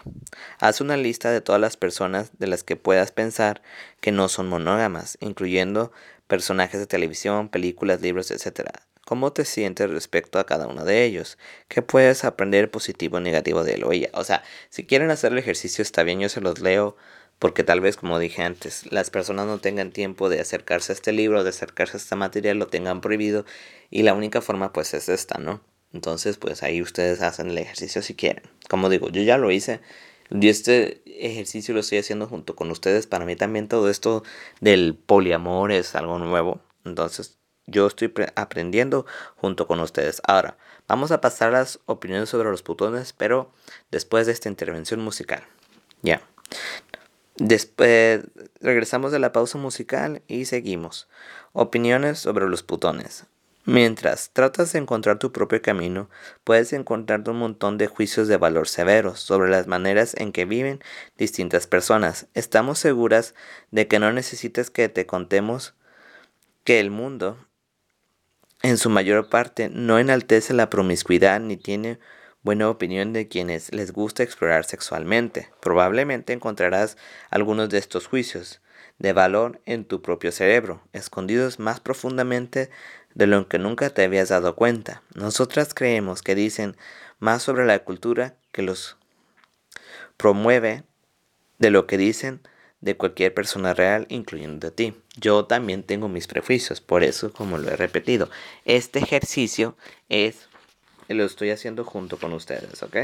Haz 0.58 0.80
una 0.80 0.96
lista 0.96 1.30
de 1.30 1.40
todas 1.40 1.60
las 1.60 1.76
personas 1.76 2.30
de 2.38 2.46
las 2.46 2.62
que 2.62 2.76
puedas 2.76 3.12
pensar 3.12 3.62
que 4.00 4.12
no 4.12 4.28
son 4.28 4.48
monógamas, 4.48 5.18
incluyendo 5.20 5.92
personajes 6.26 6.80
de 6.80 6.86
televisión, 6.86 7.48
películas, 7.48 8.00
libros, 8.00 8.30
etc. 8.30 8.70
¿Cómo 9.04 9.32
te 9.32 9.44
sientes 9.44 9.90
respecto 9.90 10.38
a 10.38 10.46
cada 10.46 10.68
uno 10.68 10.84
de 10.84 11.04
ellos? 11.04 11.38
¿Qué 11.68 11.82
puedes 11.82 12.24
aprender 12.24 12.70
positivo 12.70 13.16
o 13.16 13.20
negativo 13.20 13.64
de 13.64 13.74
él 13.74 13.84
o 13.84 13.92
ella? 13.92 14.10
O 14.14 14.22
sea, 14.22 14.44
si 14.68 14.86
quieren 14.86 15.10
hacer 15.10 15.32
el 15.32 15.38
ejercicio 15.38 15.82
está 15.82 16.04
bien, 16.04 16.20
yo 16.20 16.28
se 16.28 16.40
los 16.40 16.60
leo 16.60 16.96
porque 17.40 17.64
tal 17.64 17.80
vez, 17.80 17.96
como 17.96 18.18
dije 18.18 18.42
antes, 18.42 18.92
las 18.92 19.10
personas 19.10 19.46
no 19.46 19.58
tengan 19.58 19.92
tiempo 19.92 20.28
de 20.28 20.40
acercarse 20.40 20.92
a 20.92 20.94
este 20.94 21.10
libro, 21.12 21.42
de 21.42 21.50
acercarse 21.50 21.96
a 21.96 22.00
esta 22.00 22.14
materia, 22.14 22.54
lo 22.54 22.68
tengan 22.68 23.00
prohibido 23.00 23.46
y 23.90 24.02
la 24.02 24.14
única 24.14 24.42
forma 24.42 24.72
pues 24.72 24.94
es 24.94 25.08
esta, 25.08 25.38
¿no? 25.38 25.62
Entonces 25.92 26.36
pues 26.36 26.62
ahí 26.62 26.82
ustedes 26.82 27.20
hacen 27.22 27.50
el 27.50 27.58
ejercicio 27.58 28.02
si 28.02 28.14
quieren. 28.14 28.44
Como 28.68 28.88
digo, 28.88 29.08
yo 29.08 29.22
ya 29.22 29.38
lo 29.38 29.50
hice 29.50 29.80
y 30.30 30.48
este 30.48 31.02
ejercicio 31.06 31.74
lo 31.74 31.80
estoy 31.80 31.98
haciendo 31.98 32.26
junto 32.26 32.54
con 32.54 32.70
ustedes. 32.70 33.06
Para 33.06 33.24
mí 33.24 33.36
también 33.36 33.68
todo 33.68 33.90
esto 33.90 34.22
del 34.60 34.94
poliamor 34.94 35.72
es 35.72 35.94
algo 35.94 36.18
nuevo. 36.18 36.60
Entonces 36.84 37.38
yo 37.66 37.86
estoy 37.86 38.12
aprendiendo 38.36 39.06
junto 39.36 39.66
con 39.66 39.80
ustedes. 39.80 40.20
Ahora, 40.24 40.56
vamos 40.88 41.10
a 41.10 41.20
pasar 41.20 41.52
las 41.52 41.80
opiniones 41.86 42.28
sobre 42.28 42.50
los 42.50 42.62
putones, 42.62 43.12
pero 43.12 43.52
después 43.90 44.26
de 44.26 44.32
esta 44.32 44.48
intervención 44.48 45.00
musical. 45.00 45.44
Ya. 46.02 46.22
Después 47.36 48.22
regresamos 48.60 49.12
de 49.12 49.18
la 49.18 49.32
pausa 49.32 49.56
musical 49.58 50.22
y 50.28 50.44
seguimos. 50.44 51.08
Opiniones 51.52 52.18
sobre 52.18 52.48
los 52.48 52.62
putones. 52.62 53.26
Mientras 53.66 54.30
tratas 54.32 54.72
de 54.72 54.78
encontrar 54.78 55.18
tu 55.18 55.32
propio 55.32 55.60
camino, 55.60 56.08
puedes 56.44 56.72
encontrar 56.72 57.28
un 57.28 57.38
montón 57.38 57.76
de 57.76 57.88
juicios 57.88 58.26
de 58.26 58.38
valor 58.38 58.68
severos 58.68 59.20
sobre 59.20 59.50
las 59.50 59.66
maneras 59.66 60.14
en 60.16 60.32
que 60.32 60.46
viven 60.46 60.80
distintas 61.18 61.66
personas. 61.66 62.26
Estamos 62.32 62.78
seguras 62.78 63.34
de 63.70 63.86
que 63.86 63.98
no 63.98 64.12
necesitas 64.12 64.70
que 64.70 64.88
te 64.88 65.04
contemos 65.04 65.74
que 66.64 66.80
el 66.80 66.90
mundo, 66.90 67.36
en 68.62 68.78
su 68.78 68.88
mayor 68.88 69.28
parte, 69.28 69.68
no 69.68 69.98
enaltece 69.98 70.54
la 70.54 70.70
promiscuidad 70.70 71.38
ni 71.38 71.58
tiene 71.58 71.98
buena 72.42 72.70
opinión 72.70 73.12
de 73.12 73.28
quienes 73.28 73.74
les 73.74 73.92
gusta 73.92 74.22
explorar 74.22 74.64
sexualmente. 74.64 75.50
Probablemente 75.60 76.32
encontrarás 76.32 76.96
algunos 77.28 77.68
de 77.68 77.76
estos 77.76 78.06
juicios 78.06 78.62
de 78.98 79.12
valor 79.14 79.60
en 79.64 79.84
tu 79.84 80.02
propio 80.02 80.30
cerebro, 80.30 80.82
escondidos 80.92 81.58
más 81.58 81.80
profundamente 81.80 82.70
de 83.14 83.26
lo 83.26 83.48
que 83.48 83.58
nunca 83.58 83.90
te 83.90 84.04
habías 84.04 84.28
dado 84.28 84.54
cuenta. 84.56 85.02
Nosotras 85.14 85.74
creemos 85.74 86.22
que 86.22 86.34
dicen 86.34 86.76
más 87.18 87.42
sobre 87.42 87.66
la 87.66 87.78
cultura 87.80 88.36
que 88.52 88.62
los 88.62 88.96
promueve 90.16 90.84
de 91.58 91.70
lo 91.70 91.86
que 91.86 91.98
dicen 91.98 92.40
de 92.80 92.96
cualquier 92.96 93.34
persona 93.34 93.74
real, 93.74 94.06
incluyendo 94.08 94.68
a 94.68 94.70
ti. 94.70 94.94
Yo 95.16 95.44
también 95.44 95.82
tengo 95.82 96.08
mis 96.08 96.26
prejuicios, 96.26 96.80
por 96.80 97.04
eso, 97.04 97.32
como 97.32 97.58
lo 97.58 97.68
he 97.68 97.76
repetido, 97.76 98.30
este 98.64 99.00
ejercicio 99.00 99.76
es 100.08 100.48
lo 101.14 101.24
estoy 101.24 101.50
haciendo 101.50 101.84
junto 101.84 102.18
con 102.18 102.32
ustedes, 102.32 102.82
¿ok? 102.82 102.96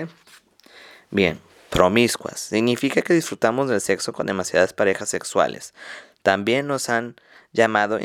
Bien, 1.10 1.40
promiscuas. 1.70 2.40
Significa 2.40 3.02
que 3.02 3.14
disfrutamos 3.14 3.68
del 3.68 3.80
sexo 3.80 4.12
con 4.12 4.26
demasiadas 4.26 4.72
parejas 4.72 5.08
sexuales. 5.08 5.74
También 6.22 6.66
nos 6.66 6.88
han 6.88 7.16
llamado 7.52 7.98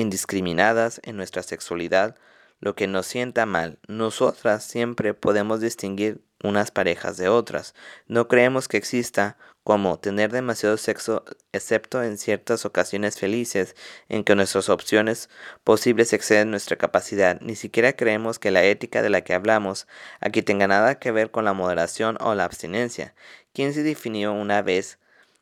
indiscriminadas 0.00 1.00
en 1.04 1.16
nuestra 1.16 1.42
sexualidad, 1.42 2.16
lo 2.60 2.74
que 2.74 2.86
nos 2.86 3.06
sienta 3.06 3.46
mal. 3.46 3.78
Nosotras 3.88 4.64
siempre 4.64 5.14
podemos 5.14 5.60
distinguir 5.60 6.22
unas 6.42 6.70
parejas 6.70 7.16
de 7.16 7.28
otras. 7.28 7.74
No 8.06 8.28
creemos 8.28 8.68
que 8.68 8.76
exista 8.76 9.36
como 9.62 9.98
tener 9.98 10.32
demasiado 10.32 10.76
sexo, 10.76 11.24
excepto 11.52 12.02
en 12.02 12.16
ciertas 12.18 12.64
ocasiones 12.64 13.18
felices 13.18 13.76
en 14.08 14.24
que 14.24 14.34
nuestras 14.34 14.68
opciones 14.68 15.28
posibles 15.64 16.12
exceden 16.12 16.50
nuestra 16.50 16.76
capacidad. 16.76 17.40
Ni 17.40 17.56
siquiera 17.56 17.92
creemos 17.92 18.38
que 18.38 18.50
la 18.50 18.64
ética 18.64 19.02
de 19.02 19.10
la 19.10 19.22
que 19.22 19.34
hablamos 19.34 19.86
aquí 20.20 20.42
tenga 20.42 20.66
nada 20.66 20.98
que 20.98 21.12
ver 21.12 21.30
con 21.30 21.44
la 21.44 21.52
moderación 21.52 22.16
o 22.20 22.34
la 22.34 22.44
abstinencia. 22.44 23.14
¿Quién 23.52 23.74
se 23.74 23.82
definió 23.82 24.32
una 24.32 24.62
vez 24.62 24.98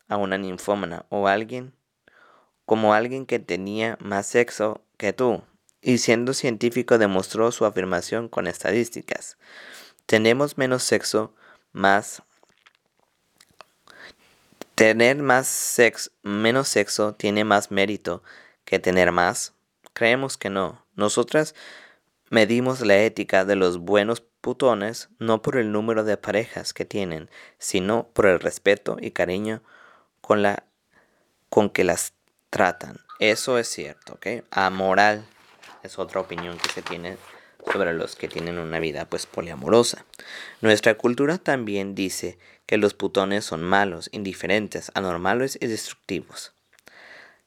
a 0.08 0.16
una 0.16 0.38
ninfómana 0.38 1.06
o 1.10 1.28
alguien 1.28 1.74
como 2.68 2.92
alguien 2.92 3.24
que 3.24 3.38
tenía 3.38 3.96
más 3.98 4.26
sexo 4.26 4.82
que 4.98 5.14
tú? 5.14 5.42
Y 5.80 5.96
siendo 5.98 6.34
científico 6.34 6.98
demostró 6.98 7.50
su 7.50 7.64
afirmación 7.64 8.28
con 8.28 8.46
estadísticas. 8.46 9.38
Tenemos 10.04 10.58
menos 10.58 10.82
sexo, 10.82 11.34
más 11.72 12.22
Tener 14.74 15.16
más 15.16 15.48
sexo, 15.48 16.12
menos 16.22 16.68
sexo 16.68 17.12
tiene 17.12 17.42
más 17.42 17.72
mérito 17.72 18.22
que 18.64 18.78
tener 18.78 19.12
más. 19.12 19.54
Creemos 19.94 20.36
que 20.36 20.50
no. 20.50 20.84
Nosotras 20.94 21.54
medimos 22.30 22.82
la 22.82 22.98
ética 22.98 23.44
de 23.44 23.56
los 23.56 23.78
buenos 23.78 24.20
putones 24.20 25.08
no 25.18 25.40
por 25.40 25.56
el 25.56 25.72
número 25.72 26.04
de 26.04 26.16
parejas 26.16 26.74
que 26.74 26.84
tienen, 26.84 27.30
sino 27.58 28.08
por 28.12 28.26
el 28.26 28.38
respeto 28.38 28.98
y 29.00 29.10
cariño 29.10 29.62
con 30.20 30.42
la 30.42 30.62
con 31.48 31.70
que 31.70 31.82
las 31.82 32.12
tratan. 32.50 33.00
Eso 33.18 33.58
es 33.58 33.68
cierto, 33.68 34.14
¿ok? 34.14 34.44
Amoral 34.50 35.24
es 35.82 35.98
otra 35.98 36.20
opinión 36.20 36.58
que 36.58 36.70
se 36.70 36.82
tiene 36.82 37.16
sobre 37.72 37.92
los 37.92 38.16
que 38.16 38.28
tienen 38.28 38.58
una 38.58 38.78
vida 38.78 39.04
pues 39.04 39.26
poliamorosa. 39.26 40.04
Nuestra 40.60 40.94
cultura 40.94 41.38
también 41.38 41.94
dice 41.94 42.38
que 42.66 42.76
los 42.76 42.94
putones 42.94 43.44
son 43.44 43.62
malos, 43.62 44.08
indiferentes, 44.12 44.90
anormales 44.94 45.58
y 45.60 45.66
destructivos. 45.66 46.52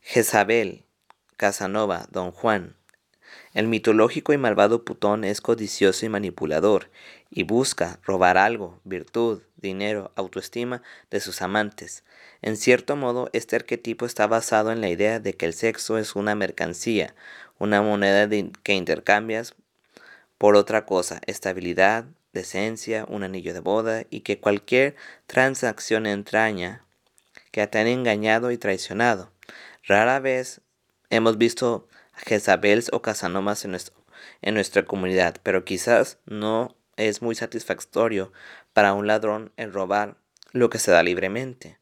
Jezabel, 0.01 0.85
Casanova, 1.37 2.07
Don 2.09 2.31
Juan, 2.31 2.75
El 3.53 3.67
mitológico 3.67 4.31
y 4.31 4.37
malvado 4.37 4.85
Putón 4.85 5.25
es 5.25 5.41
codicioso 5.41 6.05
y 6.05 6.09
manipulador, 6.09 6.89
y 7.29 7.43
busca 7.43 7.99
robar 8.03 8.37
algo, 8.37 8.79
virtud, 8.85 9.41
dinero, 9.57 10.11
autoestima 10.15 10.81
de 11.09 11.19
sus 11.19 11.41
amantes. 11.41 12.05
En 12.41 12.55
cierto 12.55 12.95
modo, 12.95 13.29
este 13.33 13.57
arquetipo 13.57 14.05
está 14.05 14.25
basado 14.25 14.71
en 14.71 14.79
la 14.79 14.89
idea 14.89 15.19
de 15.19 15.33
que 15.33 15.45
el 15.45 15.53
sexo 15.53 15.97
es 15.97 16.15
una 16.15 16.33
mercancía, 16.33 17.13
una 17.59 17.81
moneda 17.81 18.29
que 18.63 18.73
intercambias 18.73 19.53
por 20.37 20.55
otra 20.55 20.85
cosa, 20.85 21.19
estabilidad, 21.27 22.05
decencia, 22.31 23.05
un 23.09 23.23
anillo 23.23 23.53
de 23.53 23.59
boda, 23.59 24.05
y 24.09 24.21
que 24.21 24.39
cualquier 24.39 24.95
transacción 25.27 26.05
entraña 26.05 26.85
que 27.51 27.67
te 27.67 27.79
han 27.79 27.87
engañado 27.87 28.51
y 28.51 28.57
traicionado. 28.57 29.29
Rara 29.83 30.21
vez 30.21 30.61
hemos 31.09 31.37
visto 31.37 31.87
Jezabels 32.13 32.89
o 32.93 33.01
Casanomas 33.01 33.65
en, 33.65 33.77
en 34.41 34.53
nuestra 34.53 34.85
comunidad, 34.85 35.37
pero 35.43 35.65
quizás 35.65 36.17
no 36.25 36.75
es 36.97 37.21
muy 37.21 37.35
satisfactorio 37.35 38.31
para 38.73 38.93
un 38.93 39.07
ladrón 39.07 39.51
el 39.57 39.73
robar 39.73 40.17
lo 40.51 40.69
que 40.69 40.79
se 40.79 40.91
da 40.91 41.03
libremente. 41.03 41.79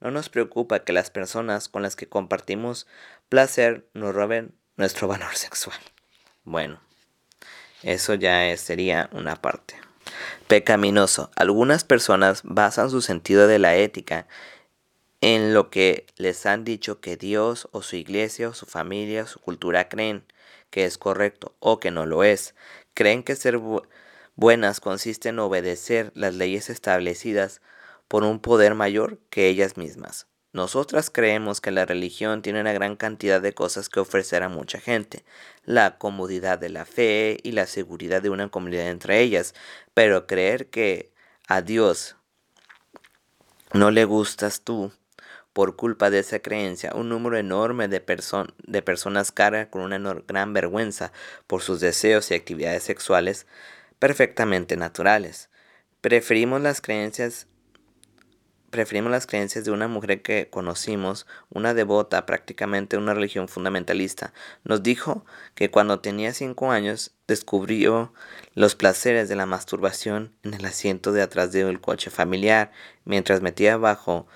No 0.00 0.10
nos 0.10 0.28
preocupa 0.28 0.80
que 0.80 0.92
las 0.92 1.10
personas 1.10 1.68
con 1.68 1.82
las 1.82 1.96
que 1.96 2.08
compartimos 2.08 2.86
placer 3.28 3.86
nos 3.94 4.14
roben 4.14 4.54
nuestro 4.76 5.08
valor 5.08 5.34
sexual. 5.36 5.78
Bueno, 6.44 6.80
eso 7.82 8.14
ya 8.14 8.56
sería 8.56 9.08
una 9.12 9.36
parte. 9.36 9.76
Pecaminoso. 10.48 11.30
Algunas 11.36 11.84
personas 11.84 12.42
basan 12.44 12.90
su 12.90 13.00
sentido 13.00 13.46
de 13.46 13.58
la 13.58 13.76
ética 13.76 14.26
en 15.22 15.54
lo 15.54 15.70
que 15.70 16.04
les 16.16 16.46
han 16.46 16.64
dicho 16.64 17.00
que 17.00 17.16
Dios 17.16 17.68
o 17.70 17.82
su 17.82 17.94
iglesia 17.94 18.48
o 18.48 18.54
su 18.54 18.66
familia 18.66 19.22
o 19.22 19.26
su 19.26 19.38
cultura 19.38 19.88
creen 19.88 20.24
que 20.68 20.84
es 20.84 20.98
correcto 20.98 21.54
o 21.60 21.78
que 21.78 21.92
no 21.92 22.06
lo 22.06 22.24
es. 22.24 22.56
Creen 22.92 23.22
que 23.22 23.36
ser 23.36 23.60
buenas 24.34 24.80
consiste 24.80 25.28
en 25.28 25.38
obedecer 25.38 26.10
las 26.16 26.34
leyes 26.34 26.70
establecidas 26.70 27.62
por 28.08 28.24
un 28.24 28.40
poder 28.40 28.74
mayor 28.74 29.20
que 29.30 29.46
ellas 29.46 29.76
mismas. 29.76 30.26
Nosotras 30.52 31.08
creemos 31.08 31.60
que 31.60 31.70
la 31.70 31.86
religión 31.86 32.42
tiene 32.42 32.60
una 32.60 32.72
gran 32.72 32.96
cantidad 32.96 33.40
de 33.40 33.54
cosas 33.54 33.88
que 33.88 34.00
ofrecer 34.00 34.42
a 34.42 34.48
mucha 34.48 34.80
gente, 34.80 35.24
la 35.64 35.98
comodidad 35.98 36.58
de 36.58 36.68
la 36.68 36.84
fe 36.84 37.38
y 37.44 37.52
la 37.52 37.66
seguridad 37.66 38.22
de 38.22 38.30
una 38.30 38.48
comunidad 38.48 38.88
entre 38.88 39.20
ellas, 39.20 39.54
pero 39.94 40.26
creer 40.26 40.68
que 40.68 41.12
a 41.46 41.62
Dios 41.62 42.16
no 43.72 43.92
le 43.92 44.04
gustas 44.04 44.62
tú 44.62 44.92
por 45.52 45.76
culpa 45.76 46.10
de 46.10 46.20
esa 46.20 46.38
creencia, 46.40 46.92
un 46.94 47.08
número 47.08 47.36
enorme 47.36 47.88
de, 47.88 48.02
de 48.66 48.82
personas 48.82 49.32
carga 49.32 49.70
con 49.70 49.82
una 49.82 49.98
gran 50.26 50.52
vergüenza 50.52 51.12
por 51.46 51.62
sus 51.62 51.80
deseos 51.80 52.30
y 52.30 52.34
actividades 52.34 52.84
sexuales 52.84 53.46
perfectamente 53.98 54.76
naturales. 54.76 55.50
Preferimos 56.00 56.60
las 56.60 56.80
creencias 56.80 57.46
preferimos 58.72 59.10
las 59.12 59.26
creencias 59.26 59.66
de 59.66 59.70
una 59.70 59.86
mujer 59.86 60.22
que 60.22 60.48
conocimos, 60.48 61.26
una 61.50 61.74
devota 61.74 62.24
prácticamente 62.24 62.96
una 62.96 63.12
religión 63.12 63.46
fundamentalista. 63.46 64.32
Nos 64.64 64.82
dijo 64.82 65.26
que 65.54 65.70
cuando 65.70 66.00
tenía 66.00 66.32
cinco 66.32 66.72
años 66.72 67.14
descubrió 67.28 68.14
los 68.54 68.74
placeres 68.74 69.28
de 69.28 69.36
la 69.36 69.44
masturbación 69.44 70.34
en 70.42 70.54
el 70.54 70.64
asiento 70.64 71.12
de 71.12 71.20
atrás 71.20 71.52
del 71.52 71.82
coche 71.82 72.08
familiar, 72.08 72.72
mientras 73.04 73.42
metía 73.42 73.76
bajo 73.76 74.26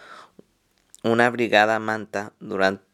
una 1.06 1.30
brigada 1.30 1.78
manta 1.78 2.32
durante 2.40 2.84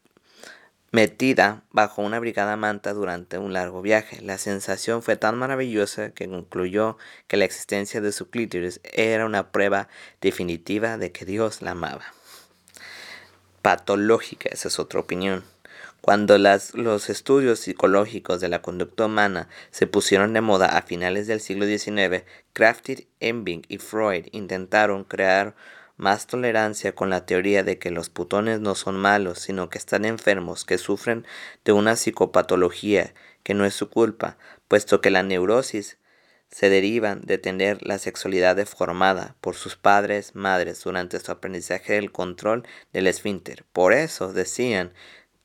metida 0.93 1.63
bajo 1.71 2.03
una 2.03 2.21
brigada 2.21 2.57
manta 2.57 2.93
durante 2.93 3.39
un 3.39 3.55
largo 3.55 3.83
viaje. 3.83 4.21
La 4.21 4.39
sensación 4.39 5.03
fue 5.03 5.17
tan 5.17 5.39
maravillosa 5.39 6.11
que 6.11 6.29
concluyó 6.29 6.99
que 7.27 7.39
la 7.39 7.47
existencia 7.47 8.01
de 8.01 8.13
su 8.13 8.29
clítoris 8.29 8.81
era 8.85 9.25
una 9.25 9.51
prueba 9.51 9.89
definitiva 10.21 10.99
de 10.99 11.11
que 11.11 11.25
Dios 11.25 11.63
la 11.63 11.73
amaba. 11.73 12.05
Patológica, 13.63 14.51
esa 14.53 14.69
es 14.69 14.79
otra 14.79 15.01
opinión. 15.01 15.45
Cuando 16.03 16.37
las, 16.37 16.75
los 16.75 17.09
estudios 17.09 17.61
psicológicos 17.61 18.41
de 18.41 18.49
la 18.49 18.61
conducta 18.61 19.07
humana 19.07 19.49
se 19.71 19.87
pusieron 19.87 20.33
de 20.33 20.41
moda 20.41 20.67
a 20.67 20.83
finales 20.83 21.29
del 21.29 21.41
siglo 21.41 21.65
XIX, 21.65 22.25
Krafft, 22.53 22.91
Embing 23.21 23.63
y 23.69 23.79
Freud 23.79 24.27
intentaron 24.33 25.05
crear 25.05 25.55
más 26.03 26.27
tolerancia 26.27 26.97
con 26.97 27.11
la 27.11 27.27
teoría 27.27 27.63
de 27.63 27.79
que 27.79 27.93
los 27.93 28.11
putones 28.11 28.59
no 28.59 28.75
son 28.75 28.97
malos, 28.97 29.39
sino 29.39 29.71
que 29.71 29.79
están 29.79 30.05
enfermos, 30.05 30.65
que 30.65 30.77
sufren 30.77 31.25
de 31.65 31.71
una 31.71 31.95
psicopatología 31.95 33.15
que 33.45 33.55
no 33.55 33.65
es 33.65 33.75
su 33.75 33.89
culpa, 33.89 34.37
puesto 34.67 35.01
que 35.01 35.11
la 35.11 35.23
neurosis 35.23 35.99
se 36.51 36.69
derivan 36.71 37.23
de 37.23 37.39
tener 37.39 37.87
la 37.87 37.99
sexualidad 37.99 38.57
deformada 38.57 39.37
por 39.41 39.55
sus 39.55 39.77
padres, 39.77 40.35
madres 40.35 40.83
durante 40.83 41.21
su 41.21 41.31
aprendizaje 41.31 41.93
del 41.93 42.11
control 42.11 42.67
del 42.93 43.07
esfínter. 43.07 43.65
Por 43.73 43.93
eso, 43.93 44.33
decían, 44.33 44.93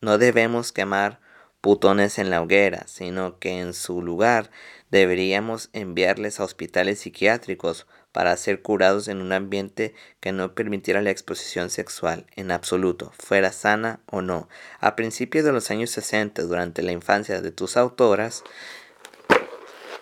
no 0.02 0.18
debemos 0.18 0.72
quemar 0.72 1.20
putones 1.62 2.18
en 2.18 2.32
la 2.32 2.42
hoguera, 2.42 2.88
sino 2.88 3.38
que 3.38 3.60
en 3.60 3.76
su 3.76 4.02
lugar 4.02 4.50
deberíamos 4.90 5.70
enviarles 5.74 6.40
a 6.40 6.46
hospitales 6.46 7.00
psiquiátricos 7.00 7.86
para 8.18 8.36
ser 8.36 8.64
curados 8.64 9.10
en 9.10 9.22
un 9.22 9.32
ambiente 9.32 9.94
que 10.20 10.32
no 10.32 10.56
permitiera 10.56 11.04
la 11.04 11.12
exposición 11.12 11.70
sexual 11.70 12.26
en 12.36 12.50
absoluto, 12.50 13.14
fuera 13.20 13.52
sana 13.52 14.00
o 14.08 14.24
no. 14.24 14.50
A 14.80 14.96
principios 14.96 15.46
de 15.46 15.52
los 15.52 15.70
años 15.70 15.92
60, 15.92 16.42
durante 16.42 16.82
la 16.82 16.94
infancia 16.94 17.42
de 17.44 17.52
tus 17.52 17.78
autoras, 17.78 18.44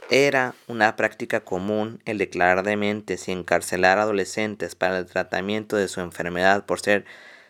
era 0.10 0.56
una 0.70 0.96
práctica 0.96 1.42
común 1.42 2.02
el 2.06 2.18
declarar 2.18 2.64
dementes 2.64 3.28
y 3.28 3.34
encarcelar 3.34 4.00
adolescentes 4.00 4.76
para 4.76 4.98
el 4.98 5.08
tratamiento 5.08 5.76
de 5.76 5.90
su 5.90 6.00
enfermedad 6.00 6.66
por 6.66 6.80
ser 6.80 7.04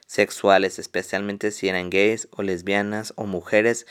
sexuales, 0.08 0.80
especialmente 0.80 1.52
si 1.52 1.70
eran 1.70 1.92
gays 1.92 2.28
o 2.32 2.42
lesbianas 2.42 3.14
o 3.18 3.28
mujeres 3.28 3.86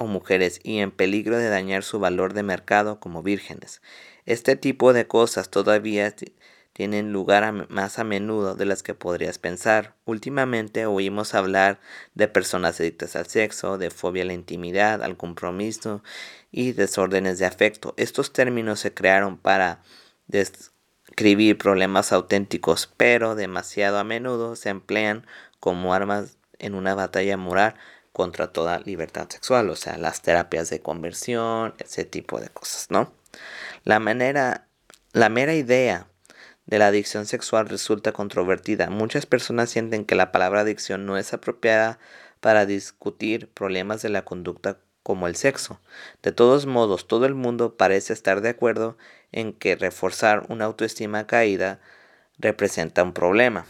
o 0.00 0.06
mujeres 0.06 0.60
y 0.62 0.78
en 0.78 0.92
peligro 0.92 1.38
de 1.38 1.48
dañar 1.48 1.82
su 1.82 1.98
valor 1.98 2.32
de 2.32 2.44
mercado 2.44 3.00
como 3.00 3.24
vírgenes. 3.24 3.82
Este 4.26 4.54
tipo 4.54 4.92
de 4.92 5.08
cosas 5.08 5.50
todavía 5.50 6.14
tienen 6.72 7.12
lugar 7.12 7.68
más 7.68 7.98
a 7.98 8.04
menudo 8.04 8.54
de 8.54 8.64
las 8.64 8.84
que 8.84 8.94
podrías 8.94 9.40
pensar. 9.40 9.96
Últimamente 10.04 10.86
oímos 10.86 11.34
hablar 11.34 11.80
de 12.14 12.28
personas 12.28 12.78
adictas 12.78 13.16
al 13.16 13.26
sexo, 13.26 13.76
de 13.76 13.90
fobia 13.90 14.22
a 14.22 14.26
la 14.26 14.34
intimidad, 14.34 15.02
al 15.02 15.16
compromiso 15.16 16.04
y 16.52 16.72
desórdenes 16.72 17.40
de 17.40 17.46
afecto. 17.46 17.94
Estos 17.96 18.32
términos 18.32 18.78
se 18.78 18.94
crearon 18.94 19.36
para 19.36 19.82
describir 20.28 21.58
problemas 21.58 22.12
auténticos, 22.12 22.88
pero 22.96 23.34
demasiado 23.34 23.98
a 23.98 24.04
menudo 24.04 24.54
se 24.54 24.68
emplean 24.68 25.26
como 25.58 25.92
armas 25.92 26.38
en 26.60 26.76
una 26.76 26.94
batalla 26.94 27.36
moral 27.36 27.74
contra 28.18 28.48
toda 28.48 28.80
libertad 28.80 29.28
sexual, 29.30 29.70
o 29.70 29.76
sea, 29.76 29.96
las 29.96 30.22
terapias 30.22 30.70
de 30.70 30.80
conversión, 30.80 31.72
ese 31.78 32.04
tipo 32.04 32.40
de 32.40 32.48
cosas, 32.48 32.90
¿no? 32.90 33.12
La 33.84 34.00
manera, 34.00 34.66
la 35.12 35.28
mera 35.28 35.54
idea 35.54 36.08
de 36.66 36.80
la 36.80 36.88
adicción 36.88 37.26
sexual 37.26 37.68
resulta 37.68 38.10
controvertida. 38.10 38.90
Muchas 38.90 39.24
personas 39.24 39.70
sienten 39.70 40.04
que 40.04 40.16
la 40.16 40.32
palabra 40.32 40.62
adicción 40.62 41.06
no 41.06 41.16
es 41.16 41.32
apropiada 41.32 42.00
para 42.40 42.66
discutir 42.66 43.50
problemas 43.50 44.02
de 44.02 44.08
la 44.08 44.24
conducta 44.24 44.78
como 45.04 45.28
el 45.28 45.36
sexo. 45.36 45.80
De 46.20 46.32
todos 46.32 46.66
modos, 46.66 47.06
todo 47.06 47.24
el 47.24 47.36
mundo 47.36 47.76
parece 47.76 48.12
estar 48.12 48.40
de 48.40 48.48
acuerdo 48.48 48.98
en 49.30 49.52
que 49.52 49.76
reforzar 49.76 50.44
una 50.48 50.64
autoestima 50.64 51.28
caída 51.28 51.78
representa 52.36 53.04
un 53.04 53.12
problema. 53.12 53.64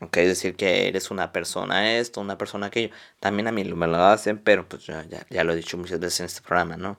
Ok, 0.00 0.16
es 0.18 0.28
decir 0.28 0.56
que 0.56 0.88
eres 0.88 1.10
una 1.10 1.30
persona 1.32 1.98
esto, 1.98 2.20
una 2.20 2.38
persona 2.38 2.66
aquello. 2.66 2.90
También 3.20 3.48
a 3.48 3.52
mí 3.52 3.64
me 3.64 3.86
lo 3.86 3.98
hacen, 3.98 4.38
pero 4.38 4.66
pues 4.68 4.86
ya, 4.86 5.04
ya 5.28 5.44
lo 5.44 5.52
he 5.52 5.56
dicho 5.56 5.76
muchas 5.76 6.00
veces 6.00 6.20
en 6.20 6.26
este 6.26 6.40
programa, 6.42 6.76
¿no? 6.76 6.98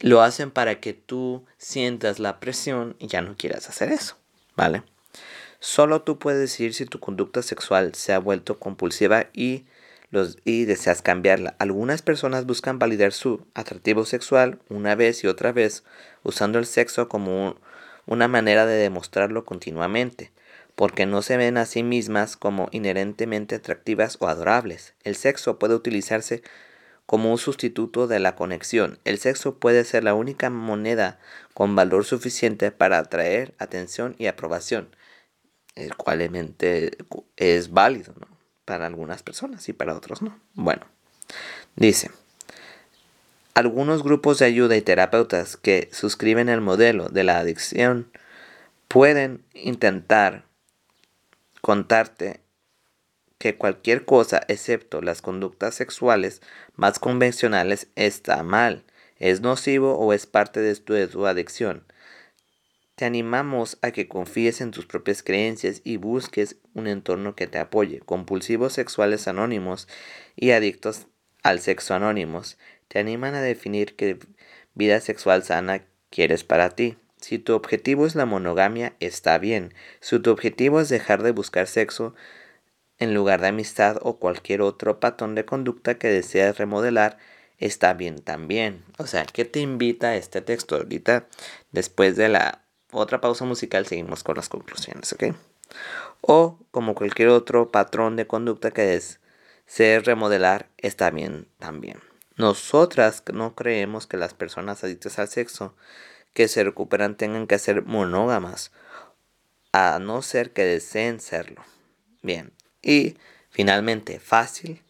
lo 0.00 0.22
hacen 0.22 0.50
para 0.50 0.80
que 0.80 0.92
tú 0.92 1.44
sientas 1.58 2.18
la 2.18 2.40
presión 2.40 2.96
y 2.98 3.06
ya 3.06 3.22
no 3.22 3.36
quieras 3.36 3.68
hacer 3.68 3.90
eso, 3.90 4.16
¿vale? 4.54 4.82
Solo 5.58 6.02
tú 6.02 6.18
puedes 6.18 6.40
decir 6.40 6.74
si 6.74 6.84
tu 6.84 7.00
conducta 7.00 7.42
sexual 7.42 7.94
se 7.94 8.12
ha 8.12 8.18
vuelto 8.18 8.58
compulsiva 8.58 9.26
y, 9.32 9.64
los, 10.10 10.38
y 10.44 10.64
deseas 10.64 11.02
cambiarla. 11.02 11.56
Algunas 11.58 12.02
personas 12.02 12.44
buscan 12.44 12.78
validar 12.78 13.12
su 13.12 13.46
atractivo 13.54 14.04
sexual 14.04 14.60
una 14.68 14.94
vez 14.94 15.24
y 15.24 15.28
otra 15.28 15.52
vez, 15.52 15.82
usando 16.22 16.58
el 16.58 16.66
sexo 16.66 17.08
como 17.08 17.56
una 18.04 18.28
manera 18.28 18.66
de 18.66 18.76
demostrarlo 18.76 19.44
continuamente, 19.44 20.30
porque 20.76 21.06
no 21.06 21.22
se 21.22 21.36
ven 21.38 21.56
a 21.56 21.66
sí 21.66 21.82
mismas 21.82 22.36
como 22.36 22.68
inherentemente 22.70 23.56
atractivas 23.56 24.18
o 24.20 24.28
adorables. 24.28 24.94
El 25.02 25.16
sexo 25.16 25.58
puede 25.58 25.74
utilizarse 25.74 26.42
como 27.06 27.32
un 27.32 27.38
sustituto 27.38 28.06
de 28.06 28.20
la 28.20 28.36
conexión. 28.36 28.98
El 29.04 29.18
sexo 29.18 29.58
puede 29.58 29.84
ser 29.84 30.04
la 30.04 30.14
única 30.14 30.50
moneda 30.50 31.18
con 31.54 31.74
valor 31.74 32.04
suficiente 32.04 32.70
para 32.72 32.98
atraer 32.98 33.54
atención 33.58 34.14
y 34.18 34.26
aprobación, 34.26 34.94
el 35.76 35.96
cual 35.96 36.20
es 37.36 37.70
válido 37.70 38.14
para 38.64 38.86
algunas 38.86 39.22
personas 39.22 39.68
y 39.68 39.72
para 39.72 39.96
otros 39.96 40.20
no. 40.20 40.38
Bueno, 40.54 40.82
dice, 41.76 42.10
algunos 43.54 44.02
grupos 44.02 44.40
de 44.40 44.46
ayuda 44.46 44.76
y 44.76 44.82
terapeutas 44.82 45.56
que 45.56 45.88
suscriben 45.92 46.50
el 46.50 46.60
modelo 46.60 47.08
de 47.08 47.24
la 47.24 47.38
adicción 47.38 48.10
pueden 48.88 49.44
intentar 49.54 50.45
contarte 51.66 52.42
que 53.38 53.56
cualquier 53.56 54.04
cosa 54.04 54.40
excepto 54.46 55.02
las 55.02 55.20
conductas 55.20 55.74
sexuales 55.74 56.40
más 56.76 57.00
convencionales 57.00 57.88
está 57.96 58.44
mal, 58.44 58.84
es 59.16 59.40
nocivo 59.40 59.98
o 59.98 60.12
es 60.12 60.26
parte 60.26 60.60
de 60.60 60.76
tu, 60.76 61.26
adicción. 61.26 61.82
Te 62.94 63.04
animamos 63.04 63.78
a 63.82 63.90
que 63.90 64.06
confíes 64.06 64.60
en 64.60 64.70
tus 64.70 64.86
propias 64.86 65.24
creencias 65.24 65.80
y 65.82 65.96
busques 65.96 66.54
un 66.72 66.86
entorno 66.86 67.34
que 67.34 67.48
te 67.48 67.58
apoye. 67.58 67.98
Compulsivos 67.98 68.72
sexuales 68.72 69.26
anónimos 69.26 69.88
y 70.36 70.52
adictos 70.52 71.08
al 71.42 71.58
sexo 71.58 71.94
anónimos 71.94 72.58
te 72.86 73.00
animan 73.00 73.34
a 73.34 73.42
definir 73.42 73.96
qué 73.96 74.20
vida 74.74 75.00
sexual 75.00 75.42
sana 75.42 75.84
quieres 76.10 76.44
para 76.44 76.70
ti. 76.70 76.96
Si 77.26 77.40
tu 77.40 77.54
objetivo 77.54 78.06
es 78.06 78.14
la 78.14 78.24
monogamia, 78.24 78.94
está 79.00 79.38
bien. 79.38 79.74
Si 79.98 80.16
tu 80.20 80.30
objetivo 80.30 80.80
es 80.80 80.88
dejar 80.88 81.24
de 81.24 81.32
buscar 81.32 81.66
sexo 81.66 82.14
en 83.00 83.14
lugar 83.14 83.40
de 83.40 83.48
amistad 83.48 83.98
o 84.02 84.20
cualquier 84.20 84.62
otro 84.62 85.00
patrón 85.00 85.34
de 85.34 85.44
conducta 85.44 85.98
que 85.98 86.06
deseas 86.06 86.56
remodelar, 86.56 87.18
está 87.58 87.94
bien 87.94 88.20
también. 88.20 88.84
O 88.98 89.08
sea, 89.08 89.24
¿qué 89.24 89.44
te 89.44 89.58
invita 89.58 90.10
a 90.10 90.14
este 90.14 90.40
texto? 90.40 90.76
Ahorita, 90.76 91.26
después 91.72 92.14
de 92.14 92.28
la 92.28 92.62
otra 92.92 93.20
pausa 93.20 93.44
musical, 93.44 93.86
seguimos 93.86 94.22
con 94.22 94.36
las 94.36 94.48
conclusiones, 94.48 95.12
¿ok? 95.12 95.34
O 96.20 96.60
como 96.70 96.94
cualquier 96.94 97.30
otro 97.30 97.72
patrón 97.72 98.14
de 98.14 98.28
conducta 98.28 98.70
que 98.70 98.82
desees 98.82 100.04
remodelar, 100.04 100.68
está 100.78 101.10
bien 101.10 101.48
también. 101.58 101.98
Nosotras 102.36 103.24
no 103.32 103.56
creemos 103.56 104.06
que 104.06 104.16
las 104.16 104.32
personas 104.32 104.84
adictas 104.84 105.18
al 105.18 105.26
sexo 105.26 105.74
que 106.36 106.48
se 106.48 106.62
recuperan 106.62 107.16
tengan 107.16 107.46
que 107.46 107.58
ser 107.58 107.86
monógamas, 107.86 108.70
a 109.72 109.98
no 109.98 110.20
ser 110.20 110.52
que 110.52 110.66
deseen 110.66 111.18
serlo. 111.18 111.64
Bien, 112.20 112.52
y 112.82 113.16
finalmente, 113.48 114.20
fácil. 114.20 114.82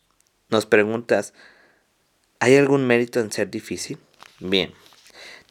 Nos 0.48 0.66
preguntas, 0.66 1.34
¿hay 2.40 2.56
algún 2.56 2.88
mérito 2.88 3.20
en 3.20 3.30
ser 3.30 3.48
difícil? 3.48 4.00
Bien, 4.40 4.74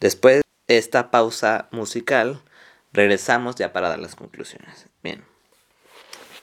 después 0.01 0.41
de 0.67 0.77
esta 0.77 1.11
pausa 1.11 1.69
musical, 1.71 2.41
regresamos 2.91 3.55
ya 3.55 3.71
para 3.71 3.87
dar 3.87 3.99
las 3.99 4.15
conclusiones. 4.15 4.87
Bien. 5.01 5.23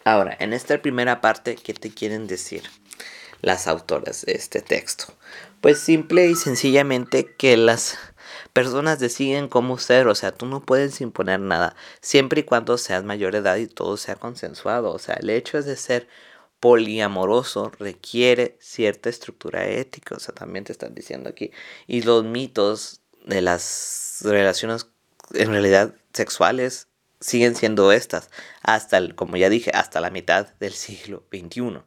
Ahora, 0.02 0.34
en 0.40 0.54
esta 0.54 0.80
primera 0.80 1.20
parte, 1.20 1.56
¿qué 1.56 1.74
te 1.74 1.90
quieren 1.90 2.26
decir 2.26 2.62
las 3.42 3.66
autoras 3.66 4.24
de 4.24 4.32
este 4.32 4.62
texto? 4.62 5.12
Pues 5.60 5.78
simple 5.78 6.26
y 6.26 6.36
sencillamente 6.36 7.34
que 7.36 7.58
las 7.58 7.98
personas 8.52 8.98
deciden 8.98 9.48
cómo 9.48 9.78
ser, 9.78 10.08
o 10.08 10.14
sea, 10.14 10.32
tú 10.32 10.46
no 10.46 10.64
puedes 10.64 11.00
imponer 11.00 11.40
nada, 11.40 11.74
siempre 12.00 12.40
y 12.40 12.44
cuando 12.44 12.78
seas 12.78 13.04
mayor 13.04 13.34
edad 13.34 13.56
y 13.56 13.66
todo 13.66 13.96
sea 13.96 14.16
consensuado, 14.16 14.92
o 14.92 14.98
sea, 14.98 15.14
el 15.16 15.30
hecho 15.30 15.58
es 15.58 15.66
de 15.66 15.76
ser 15.76 16.08
poliamoroso 16.60 17.72
requiere 17.78 18.56
cierta 18.60 19.08
estructura 19.08 19.66
ética, 19.68 20.14
o 20.16 20.20
sea, 20.20 20.34
también 20.34 20.64
te 20.64 20.72
están 20.72 20.94
diciendo 20.94 21.30
aquí, 21.30 21.50
y 21.86 22.02
los 22.02 22.24
mitos 22.24 23.00
de 23.24 23.40
las 23.42 24.18
relaciones 24.22 24.88
en 25.34 25.50
realidad 25.50 25.94
sexuales 26.12 26.88
siguen 27.20 27.56
siendo 27.56 27.92
estas, 27.92 28.30
hasta, 28.62 28.98
el, 28.98 29.14
como 29.14 29.36
ya 29.36 29.48
dije, 29.48 29.70
hasta 29.74 30.00
la 30.00 30.10
mitad 30.10 30.48
del 30.60 30.72
siglo 30.72 31.24
XXI 31.32 31.82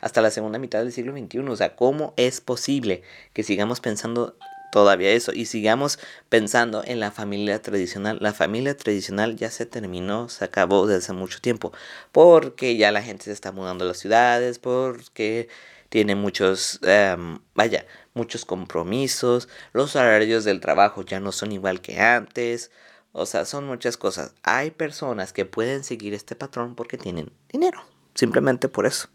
hasta 0.00 0.20
la 0.20 0.30
segunda 0.30 0.58
mitad 0.58 0.80
del 0.80 0.92
siglo 0.92 1.12
XXI. 1.12 1.40
O 1.40 1.56
sea, 1.56 1.74
¿cómo 1.76 2.14
es 2.16 2.40
posible 2.40 3.02
que 3.32 3.42
sigamos 3.42 3.80
pensando 3.80 4.36
todavía 4.70 5.10
eso 5.10 5.32
y 5.32 5.46
sigamos 5.46 5.98
pensando 6.28 6.82
en 6.84 7.00
la 7.00 7.10
familia 7.10 7.60
tradicional. 7.62 8.18
La 8.20 8.32
familia 8.32 8.76
tradicional 8.76 9.36
ya 9.36 9.50
se 9.50 9.66
terminó, 9.66 10.28
se 10.28 10.44
acabó 10.44 10.86
desde 10.86 10.98
hace 11.04 11.12
mucho 11.12 11.40
tiempo, 11.40 11.72
porque 12.12 12.76
ya 12.76 12.92
la 12.92 13.02
gente 13.02 13.24
se 13.24 13.32
está 13.32 13.52
mudando 13.52 13.84
a 13.84 13.88
las 13.88 13.98
ciudades, 13.98 14.58
porque 14.58 15.48
tiene 15.88 16.14
muchos, 16.14 16.80
em, 16.82 17.38
vaya, 17.54 17.86
muchos 18.14 18.44
compromisos, 18.44 19.48
los 19.72 19.96
horarios 19.96 20.44
del 20.44 20.60
trabajo 20.60 21.02
ya 21.02 21.20
no 21.20 21.32
son 21.32 21.52
igual 21.52 21.80
que 21.80 22.00
antes, 22.00 22.70
o 23.12 23.26
sea, 23.26 23.44
son 23.44 23.66
muchas 23.66 23.96
cosas. 23.96 24.34
Hay 24.42 24.70
personas 24.70 25.32
que 25.32 25.44
pueden 25.46 25.84
seguir 25.84 26.14
este 26.14 26.36
patrón 26.36 26.74
porque 26.74 26.98
tienen 26.98 27.32
dinero, 27.48 27.82
simplemente 28.14 28.68
por 28.68 28.86
eso, 28.86 29.08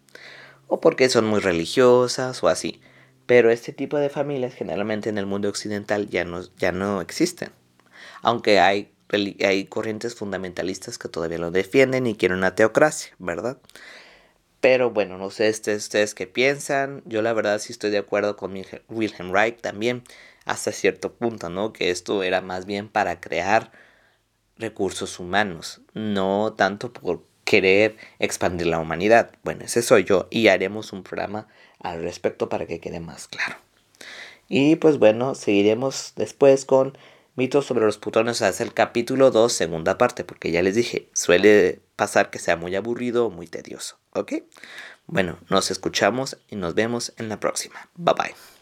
o 0.67 0.79
porque 0.79 1.09
son 1.09 1.25
muy 1.25 1.39
religiosas 1.41 2.43
o 2.43 2.47
así. 2.47 2.81
Pero 3.25 3.51
este 3.51 3.73
tipo 3.73 3.97
de 3.97 4.09
familias 4.09 4.53
generalmente 4.53 5.09
en 5.09 5.17
el 5.17 5.25
mundo 5.25 5.49
occidental 5.49 6.09
ya 6.09 6.25
no, 6.25 6.41
ya 6.57 6.71
no 6.71 7.01
existen. 7.01 7.51
Aunque 8.21 8.59
hay, 8.59 8.91
hay 9.43 9.65
corrientes 9.65 10.15
fundamentalistas 10.15 10.97
que 10.97 11.09
todavía 11.09 11.37
lo 11.37 11.51
defienden 11.51 12.07
y 12.07 12.15
quieren 12.15 12.37
una 12.37 12.55
teocracia, 12.55 13.13
¿verdad? 13.19 13.57
Pero 14.59 14.91
bueno, 14.91 15.17
no 15.17 15.29
sé 15.29 15.49
ustedes, 15.49 15.83
ustedes 15.83 16.15
qué 16.15 16.25
piensan. 16.25 17.01
Yo 17.05 17.21
la 17.21 17.33
verdad 17.33 17.59
sí 17.59 17.73
estoy 17.73 17.91
de 17.91 17.97
acuerdo 17.97 18.37
con 18.37 18.53
Wilhelm 18.89 19.33
Reich 19.33 19.59
también 19.59 20.03
hasta 20.45 20.71
cierto 20.71 21.13
punto, 21.13 21.49
¿no? 21.49 21.73
Que 21.73 21.89
esto 21.89 22.23
era 22.23 22.41
más 22.41 22.65
bien 22.65 22.87
para 22.89 23.19
crear 23.19 23.71
recursos 24.57 25.19
humanos, 25.19 25.81
no 25.93 26.53
tanto 26.53 26.93
por 26.93 27.25
querer 27.43 27.97
expandir 28.19 28.67
la 28.67 28.79
humanidad. 28.79 29.31
Bueno, 29.43 29.65
ese 29.65 29.81
soy 29.81 30.05
yo 30.05 30.27
y 30.31 30.47
haremos 30.47 30.93
un 30.93 31.03
programa 31.03 31.47
al 31.83 32.01
respecto 32.01 32.49
para 32.49 32.65
que 32.65 32.79
quede 32.79 32.99
más 32.99 33.27
claro. 33.27 33.57
Y 34.49 34.75
pues 34.77 34.97
bueno, 34.97 35.35
seguiremos 35.35 36.13
después 36.15 36.65
con 36.65 36.97
mitos 37.35 37.65
sobre 37.65 37.85
los 37.85 37.97
putones 37.97 38.41
hasta 38.41 38.63
el 38.63 38.73
capítulo 38.73 39.31
2, 39.31 39.51
segunda 39.51 39.97
parte, 39.97 40.23
porque 40.23 40.51
ya 40.51 40.61
les 40.61 40.75
dije, 40.75 41.09
suele 41.13 41.81
pasar 41.95 42.29
que 42.29 42.39
sea 42.39 42.57
muy 42.57 42.75
aburrido 42.75 43.27
o 43.27 43.29
muy 43.29 43.47
tedioso, 43.47 43.99
¿ok? 44.11 44.33
Bueno, 45.05 45.37
nos 45.49 45.71
escuchamos 45.71 46.37
y 46.49 46.55
nos 46.55 46.75
vemos 46.75 47.13
en 47.17 47.29
la 47.29 47.39
próxima. 47.39 47.89
Bye 47.95 48.15
bye. 48.17 48.52